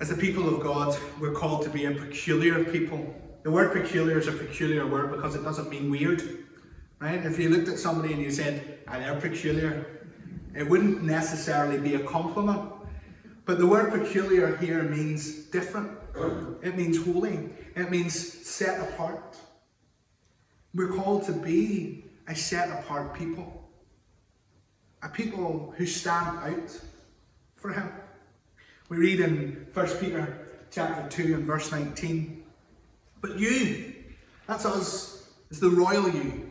As 0.00 0.08
the 0.10 0.16
people 0.16 0.48
of 0.54 0.62
God, 0.62 0.96
we're 1.20 1.32
called 1.32 1.62
to 1.64 1.70
be 1.70 1.86
a 1.86 1.90
peculiar 1.90 2.62
people. 2.64 3.14
The 3.42 3.50
word 3.50 3.72
peculiar 3.72 4.18
is 4.18 4.28
a 4.28 4.32
peculiar 4.32 4.86
word 4.86 5.10
because 5.10 5.34
it 5.34 5.42
doesn't 5.42 5.68
mean 5.68 5.90
weird. 5.90 6.44
Right? 7.00 7.24
If 7.24 7.36
you 7.38 7.48
looked 7.48 7.68
at 7.68 7.78
somebody 7.78 8.12
and 8.12 8.22
you 8.22 8.30
said, 8.30 8.78
ah, 8.86 8.98
they're 8.98 9.20
peculiar, 9.20 9.86
it 10.54 10.68
wouldn't 10.68 11.02
necessarily 11.02 11.78
be 11.78 11.96
a 11.96 12.00
compliment. 12.00 12.72
But 13.44 13.58
the 13.58 13.66
word 13.66 13.90
peculiar 13.90 14.56
here 14.56 14.84
means 14.84 15.46
different. 15.46 15.90
It 16.62 16.76
means 16.76 17.04
holy. 17.04 17.50
It 17.74 17.90
means 17.90 18.14
set 18.46 18.80
apart. 18.80 19.36
We're 20.74 20.92
called 20.92 21.24
to 21.26 21.32
be 21.32 22.04
a 22.28 22.36
set 22.36 22.70
apart 22.70 23.14
people, 23.14 23.68
a 25.02 25.08
people 25.08 25.74
who 25.76 25.86
stand 25.86 26.38
out 26.38 26.80
for 27.56 27.72
Him. 27.72 27.90
We 28.88 28.96
read 28.96 29.20
in 29.20 29.66
1 29.74 29.86
Peter 29.98 30.46
chapter 30.70 31.08
2 31.22 31.34
and 31.34 31.44
verse 31.44 31.70
19, 31.70 32.42
But 33.20 33.38
you, 33.38 33.94
that's 34.46 34.64
us, 34.64 35.28
it's 35.50 35.60
the 35.60 35.70
royal 35.70 36.08
you, 36.08 36.50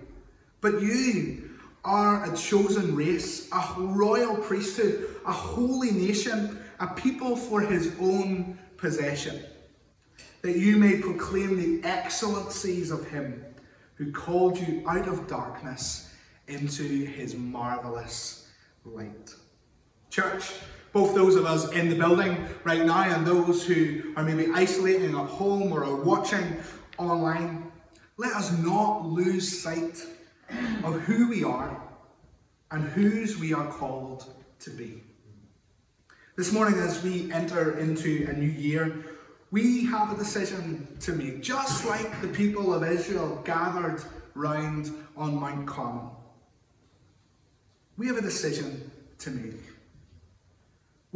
but 0.61 0.81
you 0.81 1.49
are 1.83 2.31
a 2.31 2.35
chosen 2.35 2.95
race, 2.95 3.49
a 3.51 3.75
royal 3.77 4.35
priesthood, 4.37 5.15
a 5.25 5.31
holy 5.31 5.91
nation, 5.91 6.59
a 6.79 6.87
people 6.87 7.35
for 7.35 7.61
His 7.61 7.95
own 7.99 8.57
possession, 8.77 9.43
that 10.41 10.57
you 10.57 10.77
may 10.77 10.99
proclaim 10.99 11.57
the 11.57 11.87
excellencies 11.87 12.91
of 12.91 13.07
Him 13.07 13.43
who 13.97 14.11
called 14.11 14.59
you 14.59 14.83
out 14.87 15.07
of 15.07 15.27
darkness 15.27 16.13
into 16.47 16.83
his 16.83 17.35
marvelous 17.35 18.47
light. 18.85 19.33
Church, 20.09 20.53
both 20.93 21.13
those 21.13 21.35
of 21.35 21.45
us 21.45 21.71
in 21.71 21.89
the 21.89 21.95
building 21.95 22.47
right 22.63 22.85
now 22.85 23.03
and 23.03 23.25
those 23.25 23.65
who 23.65 24.13
are 24.15 24.23
maybe 24.23 24.51
isolating 24.53 25.09
at 25.09 25.27
home 25.27 25.71
or 25.71 25.83
are 25.83 25.95
watching 25.95 26.57
online, 26.97 27.71
let 28.17 28.33
us 28.33 28.51
not 28.59 29.05
lose 29.05 29.61
sight 29.61 30.01
of 30.83 30.99
who 31.01 31.29
we 31.29 31.43
are 31.43 31.81
and 32.71 32.83
whose 32.83 33.37
we 33.37 33.53
are 33.53 33.67
called 33.67 34.25
to 34.59 34.69
be. 34.69 35.03
This 36.35 36.51
morning, 36.51 36.79
as 36.79 37.01
we 37.03 37.31
enter 37.31 37.79
into 37.79 38.27
a 38.29 38.33
new 38.33 38.49
year, 38.49 39.05
we 39.49 39.85
have 39.85 40.11
a 40.11 40.17
decision 40.17 40.87
to 40.99 41.13
make, 41.13 41.41
just 41.41 41.85
like 41.85 42.21
the 42.21 42.27
people 42.27 42.73
of 42.73 42.83
Israel 42.83 43.41
gathered 43.45 44.03
round 44.35 44.91
on 45.15 45.35
Mount 45.35 45.65
Carmel. 45.65 46.15
We 47.97 48.07
have 48.07 48.17
a 48.17 48.21
decision 48.21 48.91
to 49.19 49.31
make. 49.31 49.63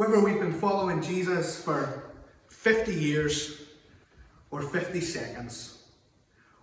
Whether 0.02 0.20
we've 0.20 0.40
been 0.40 0.52
following 0.52 1.00
Jesus 1.00 1.64
for 1.64 2.10
50 2.48 2.92
years 2.92 3.62
or 4.50 4.64
50 4.64 5.00
seconds, 5.00 5.84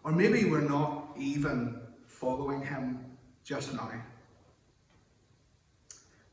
or 0.03 0.11
maybe 0.11 0.51
we're 0.51 0.69
not 0.69 1.11
even 1.17 1.81
following 2.09 2.63
him 2.63 2.99
just 3.45 3.73
now. 3.75 3.93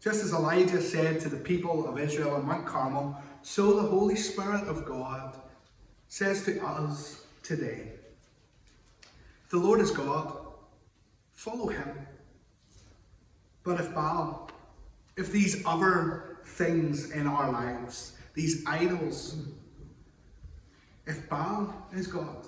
Just 0.01 0.23
as 0.23 0.33
Elijah 0.33 0.81
said 0.81 1.19
to 1.19 1.29
the 1.29 1.37
people 1.37 1.87
of 1.87 1.99
Israel 1.99 2.31
on 2.31 2.47
Mount 2.47 2.65
Carmel, 2.65 3.15
so 3.43 3.79
the 3.79 3.87
Holy 3.87 4.15
Spirit 4.15 4.63
of 4.63 4.83
God 4.83 5.39
says 6.07 6.43
to 6.45 6.59
us 6.65 7.23
today 7.43 7.91
the 9.51 9.57
Lord 9.57 9.79
is 9.79 9.91
God, 9.91 10.37
follow 11.33 11.67
him. 11.67 12.07
But 13.63 13.79
if 13.79 13.93
Baal, 13.93 14.49
if 15.15 15.31
these 15.31 15.63
other 15.67 16.34
things 16.45 17.11
in 17.11 17.27
our 17.27 17.51
lives, 17.51 18.17
these 18.33 18.63
idols, 18.65 19.37
if 21.05 21.27
Baal 21.29 21.87
is 21.93 22.07
God, 22.07 22.47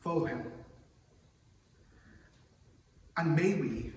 follow 0.00 0.24
him. 0.24 0.52
And 3.16 3.34
may 3.34 3.54
we, 3.54 3.92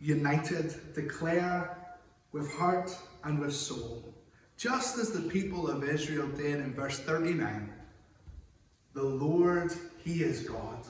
united, 0.00 0.74
declare 0.94 1.76
with 2.32 2.52
heart 2.52 2.96
and 3.22 3.38
with 3.38 3.54
soul 3.54 4.14
just 4.56 4.98
as 4.98 5.10
the 5.10 5.28
people 5.28 5.68
of 5.68 5.84
Israel 5.84 6.28
did 6.28 6.60
in 6.60 6.74
verse 6.74 6.98
39 7.00 7.72
the 8.94 9.02
Lord, 9.02 9.72
He 10.04 10.22
is 10.22 10.42
God. 10.48 10.86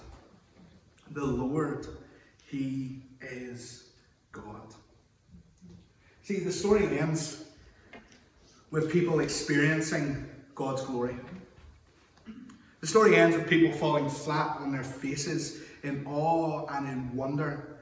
The 1.12 1.24
Lord, 1.24 1.86
He 2.46 3.00
is 3.22 3.88
God. 4.30 4.74
See, 6.24 6.40
the 6.40 6.50
story 6.50 6.98
ends 6.98 7.44
with 8.70 8.90
people 8.90 9.20
experiencing 9.20 10.26
God's 10.54 10.80
glory. 10.80 11.16
The 12.80 12.86
story 12.86 13.16
ends 13.16 13.36
with 13.36 13.46
people 13.46 13.76
falling 13.76 14.08
flat 14.08 14.56
on 14.58 14.72
their 14.72 14.84
faces 14.84 15.60
in 15.82 16.06
awe 16.06 16.64
and 16.70 16.88
in 16.88 17.14
wonder 17.14 17.76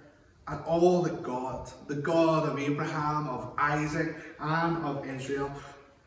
at 0.49 0.61
all 0.67 1.03
that 1.03 1.23
God, 1.23 1.71
the 1.87 1.95
God 1.95 2.49
of 2.49 2.59
Abraham, 2.59 3.29
of 3.29 3.53
Isaac, 3.59 4.17
and 4.41 4.77
of 4.79 5.07
Israel, 5.07 5.49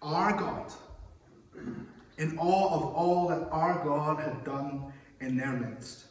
our 0.02 0.38
God, 0.38 0.74
in 2.18 2.38
awe 2.38 2.76
of 2.76 2.84
all 2.96 3.30
that 3.30 3.48
our 3.50 3.82
God 3.82 4.20
had 4.20 4.44
done 4.44 4.92
in 5.22 5.38
their 5.38 5.54
midst. 5.54 6.04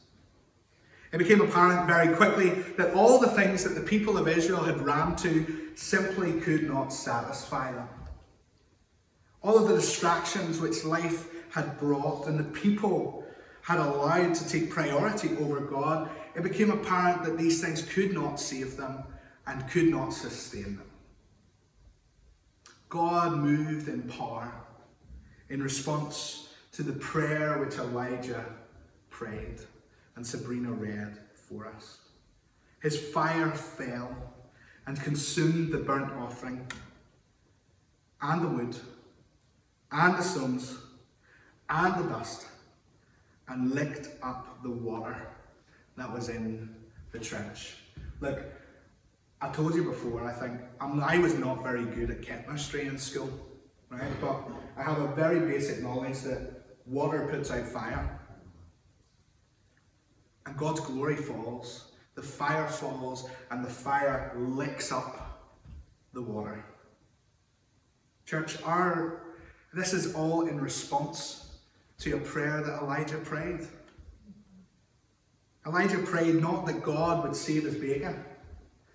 It 1.14 1.18
became 1.18 1.40
apparent 1.40 1.86
very 1.86 2.12
quickly 2.16 2.50
that 2.76 2.92
all 2.92 3.20
the 3.20 3.28
things 3.28 3.62
that 3.62 3.76
the 3.76 3.80
people 3.80 4.18
of 4.18 4.26
Israel 4.26 4.64
had 4.64 4.84
ran 4.84 5.14
to 5.18 5.70
simply 5.76 6.40
could 6.40 6.68
not 6.68 6.92
satisfy 6.92 7.70
them. 7.70 7.88
All 9.40 9.56
of 9.56 9.68
the 9.68 9.76
distractions 9.76 10.58
which 10.58 10.82
life 10.82 11.28
had 11.52 11.78
brought 11.78 12.26
and 12.26 12.36
the 12.36 12.60
people 12.60 13.24
had 13.62 13.78
allowed 13.78 14.34
to 14.34 14.48
take 14.48 14.70
priority 14.70 15.36
over 15.36 15.60
God, 15.60 16.10
it 16.34 16.42
became 16.42 16.72
apparent 16.72 17.22
that 17.22 17.38
these 17.38 17.62
things 17.62 17.82
could 17.82 18.12
not 18.12 18.40
save 18.40 18.76
them 18.76 19.04
and 19.46 19.70
could 19.70 19.90
not 19.90 20.12
sustain 20.12 20.78
them. 20.78 20.90
God 22.88 23.38
moved 23.38 23.86
in 23.86 24.02
power 24.02 24.52
in 25.48 25.62
response 25.62 26.48
to 26.72 26.82
the 26.82 26.94
prayer 26.94 27.58
which 27.58 27.76
Elijah 27.76 28.44
prayed 29.10 29.60
and 30.16 30.26
Sabrina 30.26 30.72
read 30.72 31.18
for 31.34 31.66
us. 31.66 31.98
His 32.82 32.98
fire 32.98 33.50
fell 33.50 34.14
and 34.86 35.00
consumed 35.00 35.72
the 35.72 35.78
burnt 35.78 36.12
offering 36.12 36.66
and 38.20 38.42
the 38.42 38.48
wood 38.48 38.76
and 39.92 40.18
the 40.18 40.22
stones 40.22 40.76
and 41.70 42.04
the 42.04 42.08
dust 42.08 42.46
and 43.48 43.74
licked 43.74 44.08
up 44.22 44.62
the 44.62 44.70
water 44.70 45.28
that 45.96 46.12
was 46.12 46.28
in 46.28 46.74
the 47.12 47.18
trench. 47.18 47.76
Look, 48.20 48.40
I 49.40 49.48
told 49.50 49.74
you 49.74 49.84
before, 49.84 50.24
I 50.24 50.32
think 50.32 50.60
I'm, 50.80 51.02
I 51.02 51.18
was 51.18 51.34
not 51.34 51.62
very 51.62 51.84
good 51.84 52.10
at 52.10 52.22
chemistry 52.22 52.86
in 52.86 52.98
school, 52.98 53.30
right? 53.90 54.10
But 54.20 54.42
I 54.76 54.82
have 54.82 54.98
a 54.98 55.08
very 55.14 55.40
basic 55.40 55.82
knowledge 55.82 56.20
that 56.20 56.62
water 56.86 57.28
puts 57.30 57.50
out 57.50 57.66
fire. 57.66 58.20
And 60.46 60.56
God's 60.56 60.80
glory 60.80 61.16
falls, 61.16 61.92
the 62.14 62.22
fire 62.22 62.66
falls, 62.66 63.28
and 63.50 63.64
the 63.64 63.70
fire 63.70 64.32
licks 64.36 64.92
up 64.92 65.42
the 66.12 66.22
water. 66.22 66.64
Church, 68.26 68.62
our 68.62 69.20
this 69.74 69.92
is 69.92 70.14
all 70.14 70.46
in 70.46 70.60
response 70.60 71.56
to 71.98 72.16
a 72.16 72.20
prayer 72.20 72.62
that 72.62 72.80
Elijah 72.80 73.18
prayed. 73.18 73.66
Elijah 75.66 75.98
prayed 75.98 76.36
not 76.40 76.64
that 76.66 76.82
God 76.82 77.24
would 77.24 77.34
save 77.34 77.64
his 77.64 77.74
bacon, 77.74 78.24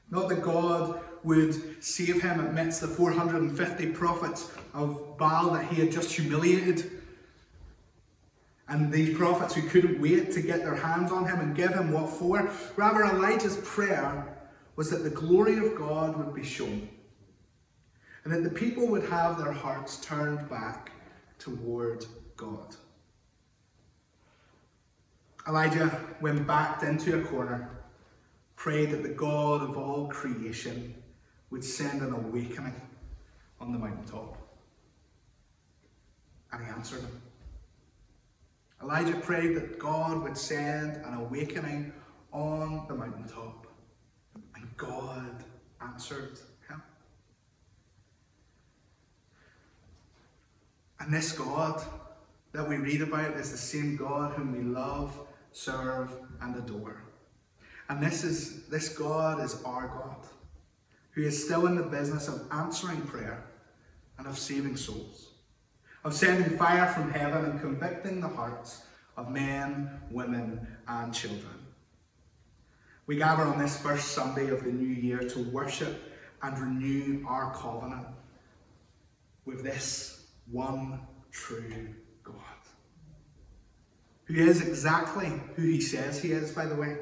not 0.09 0.29
that 0.29 0.41
God 0.41 1.01
would 1.23 1.83
save 1.83 2.21
him 2.21 2.39
amidst 2.39 2.79
the 2.79 2.87
450 2.87 3.87
prophets 3.87 4.51
of 4.73 5.17
Baal 5.17 5.51
that 5.51 5.65
he 5.65 5.81
had 5.81 5.91
just 5.91 6.13
humiliated. 6.13 6.98
And 8.69 8.91
these 8.91 9.17
prophets 9.17 9.55
who 9.55 9.63
couldn't 9.63 9.99
wait 9.99 10.31
to 10.31 10.41
get 10.41 10.59
their 10.59 10.75
hands 10.75 11.11
on 11.11 11.27
him 11.27 11.39
and 11.39 11.55
give 11.55 11.71
him 11.71 11.91
what 11.91 12.09
for. 12.09 12.49
Rather, 12.75 13.03
Elijah's 13.03 13.57
prayer 13.63 14.37
was 14.75 14.91
that 14.91 15.03
the 15.03 15.09
glory 15.09 15.57
of 15.57 15.75
God 15.75 16.15
would 16.17 16.33
be 16.33 16.43
shown 16.43 16.87
and 18.23 18.33
that 18.33 18.43
the 18.43 18.49
people 18.49 18.87
would 18.87 19.03
have 19.09 19.37
their 19.37 19.51
hearts 19.51 19.97
turned 20.05 20.47
back 20.49 20.91
toward 21.39 22.05
God. 22.37 22.75
Elijah, 25.47 25.87
when 26.19 26.43
backed 26.43 26.83
into 26.83 27.19
a 27.19 27.23
corner, 27.23 27.69
prayed 28.55 28.91
that 28.91 29.03
the 29.03 29.09
God 29.09 29.61
of 29.61 29.77
all 29.77 30.07
creation 30.09 30.93
would 31.49 31.63
send 31.63 32.01
an 32.01 32.13
awakening 32.13 32.79
on 33.59 33.71
the 33.71 33.79
mountaintop. 33.79 34.37
And 36.51 36.63
he 36.63 36.69
answered 36.69 37.01
him. 37.01 37.21
Elijah 38.81 39.15
prayed 39.15 39.55
that 39.55 39.77
God 39.77 40.23
would 40.23 40.37
send 40.37 40.97
an 41.05 41.13
awakening 41.15 41.91
on 42.31 42.85
the 42.87 42.95
mountaintop. 42.95 43.67
And 44.55 44.77
God 44.77 45.43
answered 45.81 46.39
him. 46.67 46.81
And 50.99 51.13
this 51.13 51.31
God 51.31 51.83
that 52.51 52.67
we 52.67 52.77
read 52.77 53.01
about 53.01 53.33
is 53.35 53.51
the 53.51 53.57
same 53.57 53.95
God 53.95 54.33
whom 54.33 54.53
we 54.53 54.61
love, 54.61 55.17
serve, 55.51 56.11
and 56.41 56.55
adore. 56.55 57.03
And 57.89 58.01
this 58.01 58.23
is 58.23 58.67
this 58.67 58.89
God 58.89 59.41
is 59.43 59.61
our 59.63 59.87
God, 59.87 60.27
who 61.11 61.23
is 61.23 61.43
still 61.43 61.67
in 61.67 61.75
the 61.75 61.83
business 61.83 62.27
of 62.27 62.47
answering 62.51 63.01
prayer 63.01 63.45
and 64.17 64.27
of 64.27 64.37
saving 64.37 64.77
souls, 64.77 65.28
of 66.03 66.13
sending 66.13 66.57
fire 66.57 66.87
from 66.87 67.11
heaven 67.11 67.45
and 67.45 67.61
convicting 67.61 68.21
the 68.21 68.27
hearts 68.27 68.83
of 69.17 69.29
men, 69.29 69.89
women, 70.11 70.65
and 70.87 71.13
children. 71.13 71.59
We 73.05 73.17
gather 73.17 73.43
on 73.43 73.57
this 73.57 73.77
first 73.81 74.09
Sunday 74.09 74.49
of 74.49 74.63
the 74.63 74.71
new 74.71 74.87
year 74.87 75.19
to 75.19 75.39
worship 75.51 76.13
and 76.41 76.57
renew 76.57 77.25
our 77.27 77.53
covenant 77.53 78.07
with 79.45 79.63
this 79.63 80.27
one 80.51 81.01
true 81.31 81.89
God, 82.23 82.35
who 84.25 84.35
is 84.35 84.61
exactly 84.61 85.31
who 85.55 85.63
he 85.63 85.81
says 85.81 86.21
he 86.21 86.31
is, 86.31 86.51
by 86.51 86.65
the 86.65 86.75
way. 86.75 86.97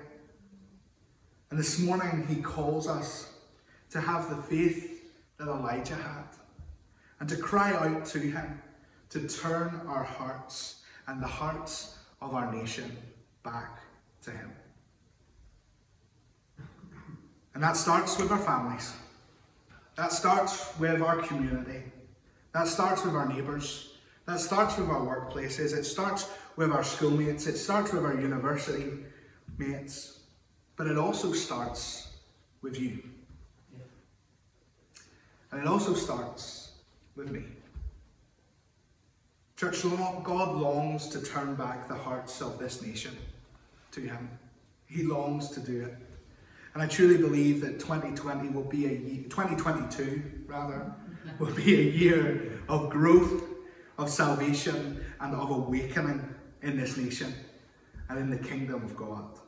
And 1.52 1.60
this 1.60 1.80
morning 1.80 2.26
he 2.28 2.42
calls 2.42 2.88
us 2.88 3.34
to 3.92 4.02
have 4.02 4.30
the 4.30 4.42
faith 4.44 5.12
that 5.38 5.48
Elijah 5.48 5.96
had 5.96 6.26
and 7.20 7.30
to 7.30 7.36
cry 7.36 7.74
out 7.74 8.06
to 8.08 8.20
him 8.20 8.62
to 9.10 9.28
turn 9.28 9.82
our 9.88 10.04
hearts 10.04 10.82
and 11.08 11.22
the 11.22 11.28
hearts 11.28 11.98
of 12.22 12.34
our 12.34 12.52
nation 12.54 12.96
back 13.43 13.80
to 14.24 14.32
him. 14.32 14.52
And 17.54 17.63
that 17.63 17.76
starts 17.76 18.20
with 18.20 18.32
our 18.32 18.38
families. 18.38 18.93
That 19.96 20.12
starts 20.12 20.78
with 20.78 21.02
our 21.02 21.17
community. 21.17 21.84
That 22.54 22.67
starts 22.67 23.04
with 23.04 23.15
our 23.15 23.28
neighbours. 23.28 23.93
That 24.28 24.39
starts 24.39 24.78
with 24.78 24.89
our 24.89 25.00
workplaces. 25.00 25.76
It 25.76 25.84
starts 25.86 26.30
with 26.56 26.72
our 26.72 26.84
schoolmates. 26.84 27.48
It 27.48 27.58
starts 27.58 27.93
with 27.93 28.04
our 28.04 28.20
university 28.20 28.91
mates. 29.58 30.20
But 30.76 30.88
it 30.88 30.98
also 30.98 31.32
starts 31.32 32.13
with 32.62 32.80
you. 32.80 33.02
And 35.52 35.62
it 35.62 35.67
also 35.67 35.93
starts 35.93 36.74
with 37.15 37.32
me. 37.32 37.46
Church, 39.58 39.82
God 39.82 40.56
longs 40.56 41.08
to 41.10 41.20
turn 41.20 41.56
back 41.56 41.88
the 41.88 41.96
hearts 41.96 42.41
of 42.41 42.60
this 42.60 42.84
nation 42.84 43.17
to 43.91 44.02
Him. 44.02 44.30
He 44.86 45.02
longs 45.02 45.50
to 45.50 45.60
do 45.60 45.84
it. 45.84 45.96
And 46.76 46.84
I 46.84 46.86
truly 46.86 47.17
believe 47.17 47.62
that 47.62 47.80
2020 47.80 48.50
will 48.50 48.63
be 48.63 48.86
a 48.86 48.91
year, 48.91 49.24
2022 49.24 50.22
rather, 50.46 50.93
will 51.39 51.56
be 51.56 51.74
a 51.74 51.91
year 51.91 52.62
of 52.70 52.91
growth, 52.91 53.43
of 53.98 54.12
salvation, 54.12 55.04
and 55.20 55.34
of 55.34 55.50
awakening 55.50 56.36
in 56.62 56.78
this 56.78 56.96
nation 56.96 57.34
and 58.10 58.20
in 58.20 58.30
the 58.30 58.38
kingdom 58.38 58.84
of 58.84 58.96
God. 58.96 59.39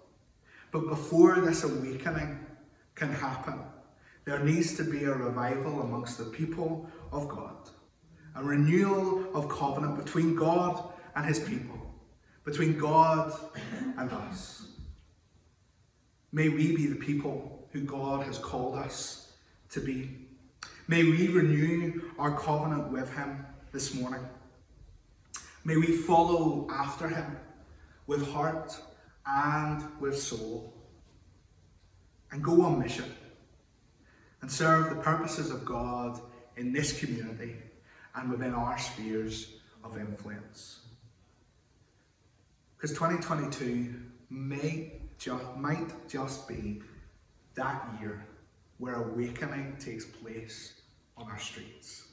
But 0.72 0.88
before 0.88 1.40
this 1.42 1.64
awakening 1.64 2.40
can 2.96 3.14
happen, 3.14 3.60
there 4.26 4.40
needs 4.40 4.76
to 4.78 4.84
be 4.84 5.04
a 5.04 5.14
revival 5.14 5.82
amongst 5.82 6.18
the 6.18 6.26
people 6.26 6.90
of 7.12 7.28
God, 7.28 7.70
a 8.40 8.44
renewal 8.44 9.26
of 9.34 9.50
covenant 9.50 10.04
between 10.04 10.36
God 10.36 10.82
and 11.16 11.26
his 11.26 11.40
people, 11.40 11.78
between 12.46 12.78
God 12.78 13.34
and 13.98 14.10
us. 14.12 14.66
May 16.32 16.48
we 16.48 16.76
be 16.76 16.88
the 16.88 16.96
people 16.96 17.68
who 17.72 17.82
God 17.82 18.26
has 18.26 18.38
called 18.38 18.76
us 18.76 19.34
to 19.72 19.82
be. 19.82 20.28
May 20.88 21.04
we 21.04 21.28
renew 21.28 22.02
our 22.18 22.38
covenant 22.38 22.92
with 22.92 23.14
him 23.14 23.46
this 23.74 23.94
morning. 23.94 24.26
May 25.66 25.76
we 25.76 25.88
follow 25.88 26.68
after 26.72 27.10
him 27.10 27.38
with 28.08 28.32
heart 28.32 28.76
and 29.28 29.84
with 30.00 30.18
soul 30.18 30.74
and 32.32 32.44
go 32.44 32.62
on 32.62 32.80
mission 32.80 33.14
and 34.42 34.50
serve 34.50 34.90
the 34.90 35.02
purposes 35.02 35.52
of 35.52 35.66
God 35.66 36.22
in 36.56 36.72
this 36.72 36.98
community 36.98 37.56
and 38.16 38.30
within 38.30 38.54
our 38.54 38.78
spheres 38.78 39.54
of 39.84 39.98
influence. 39.98 40.80
Because 42.76 42.92
2022 42.92 43.94
may 44.30 44.94
ju- 45.18 45.40
might 45.58 46.08
just 46.08 46.48
be 46.48 46.82
that 47.56 47.86
year 48.00 48.26
where 48.78 48.96
awakening 48.96 49.76
takes 49.80 50.06
place 50.06 50.82
on 51.18 51.30
our 51.30 51.40
streets. 51.40 52.08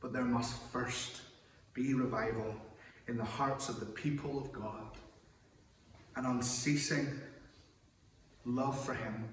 But 0.00 0.12
there 0.12 0.24
must 0.24 0.60
first 0.70 1.22
be 1.72 1.94
revival 1.94 2.54
in 3.08 3.16
the 3.16 3.24
hearts 3.24 3.68
of 3.68 3.80
the 3.80 3.86
people 3.86 4.38
of 4.38 4.52
God 4.52 4.98
an 6.16 6.26
unceasing 6.26 7.20
love 8.44 8.84
for 8.84 8.94
Him 8.94 9.24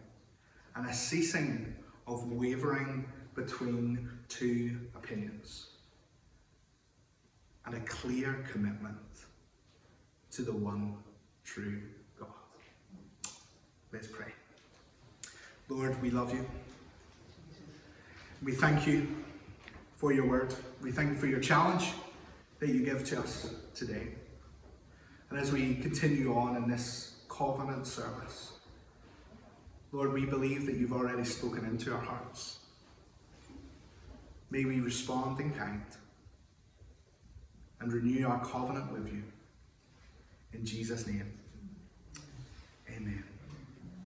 and 0.75 0.87
a 0.89 0.93
ceasing 0.93 1.75
of 2.07 2.31
wavering 2.31 3.05
between 3.45 4.09
two 4.27 4.77
opinions 4.95 5.67
and 7.65 7.73
a 7.75 7.79
clear 7.81 8.45
commitment 8.51 8.97
to 10.29 10.41
the 10.41 10.51
one 10.51 10.97
true 11.45 11.81
God. 12.19 12.27
Let's 13.93 14.07
pray. 14.07 14.33
Lord, 15.69 16.01
we 16.01 16.09
love 16.09 16.33
you. 16.33 16.45
We 18.43 18.51
thank 18.51 18.85
you 18.85 19.07
for 19.95 20.11
your 20.11 20.27
word. 20.27 20.53
We 20.81 20.91
thank 20.91 21.11
you 21.11 21.15
for 21.15 21.27
your 21.27 21.39
challenge 21.39 21.93
that 22.59 22.67
you 22.69 22.83
give 22.83 23.05
to 23.05 23.19
us 23.19 23.53
today. 23.73 24.09
And 25.29 25.39
as 25.39 25.53
we 25.53 25.75
continue 25.75 26.35
on 26.35 26.57
in 26.57 26.69
this 26.69 27.21
covenant 27.29 27.87
service, 27.87 28.51
Lord, 29.93 30.11
we 30.11 30.25
believe 30.25 30.65
that 30.65 30.75
you've 30.75 30.93
already 30.93 31.23
spoken 31.23 31.63
into 31.63 31.93
our 31.93 32.01
hearts. 32.01 32.58
May 34.51 34.65
we 34.65 34.79
respond 34.79 35.39
in 35.39 35.51
kind 35.53 35.83
and 37.79 37.93
renew 37.93 38.27
our 38.27 38.43
covenant 38.43 38.91
with 38.91 39.07
you. 39.07 39.23
In 40.53 40.65
Jesus' 40.65 41.05
name, 41.05 41.31
amen. 42.89 43.23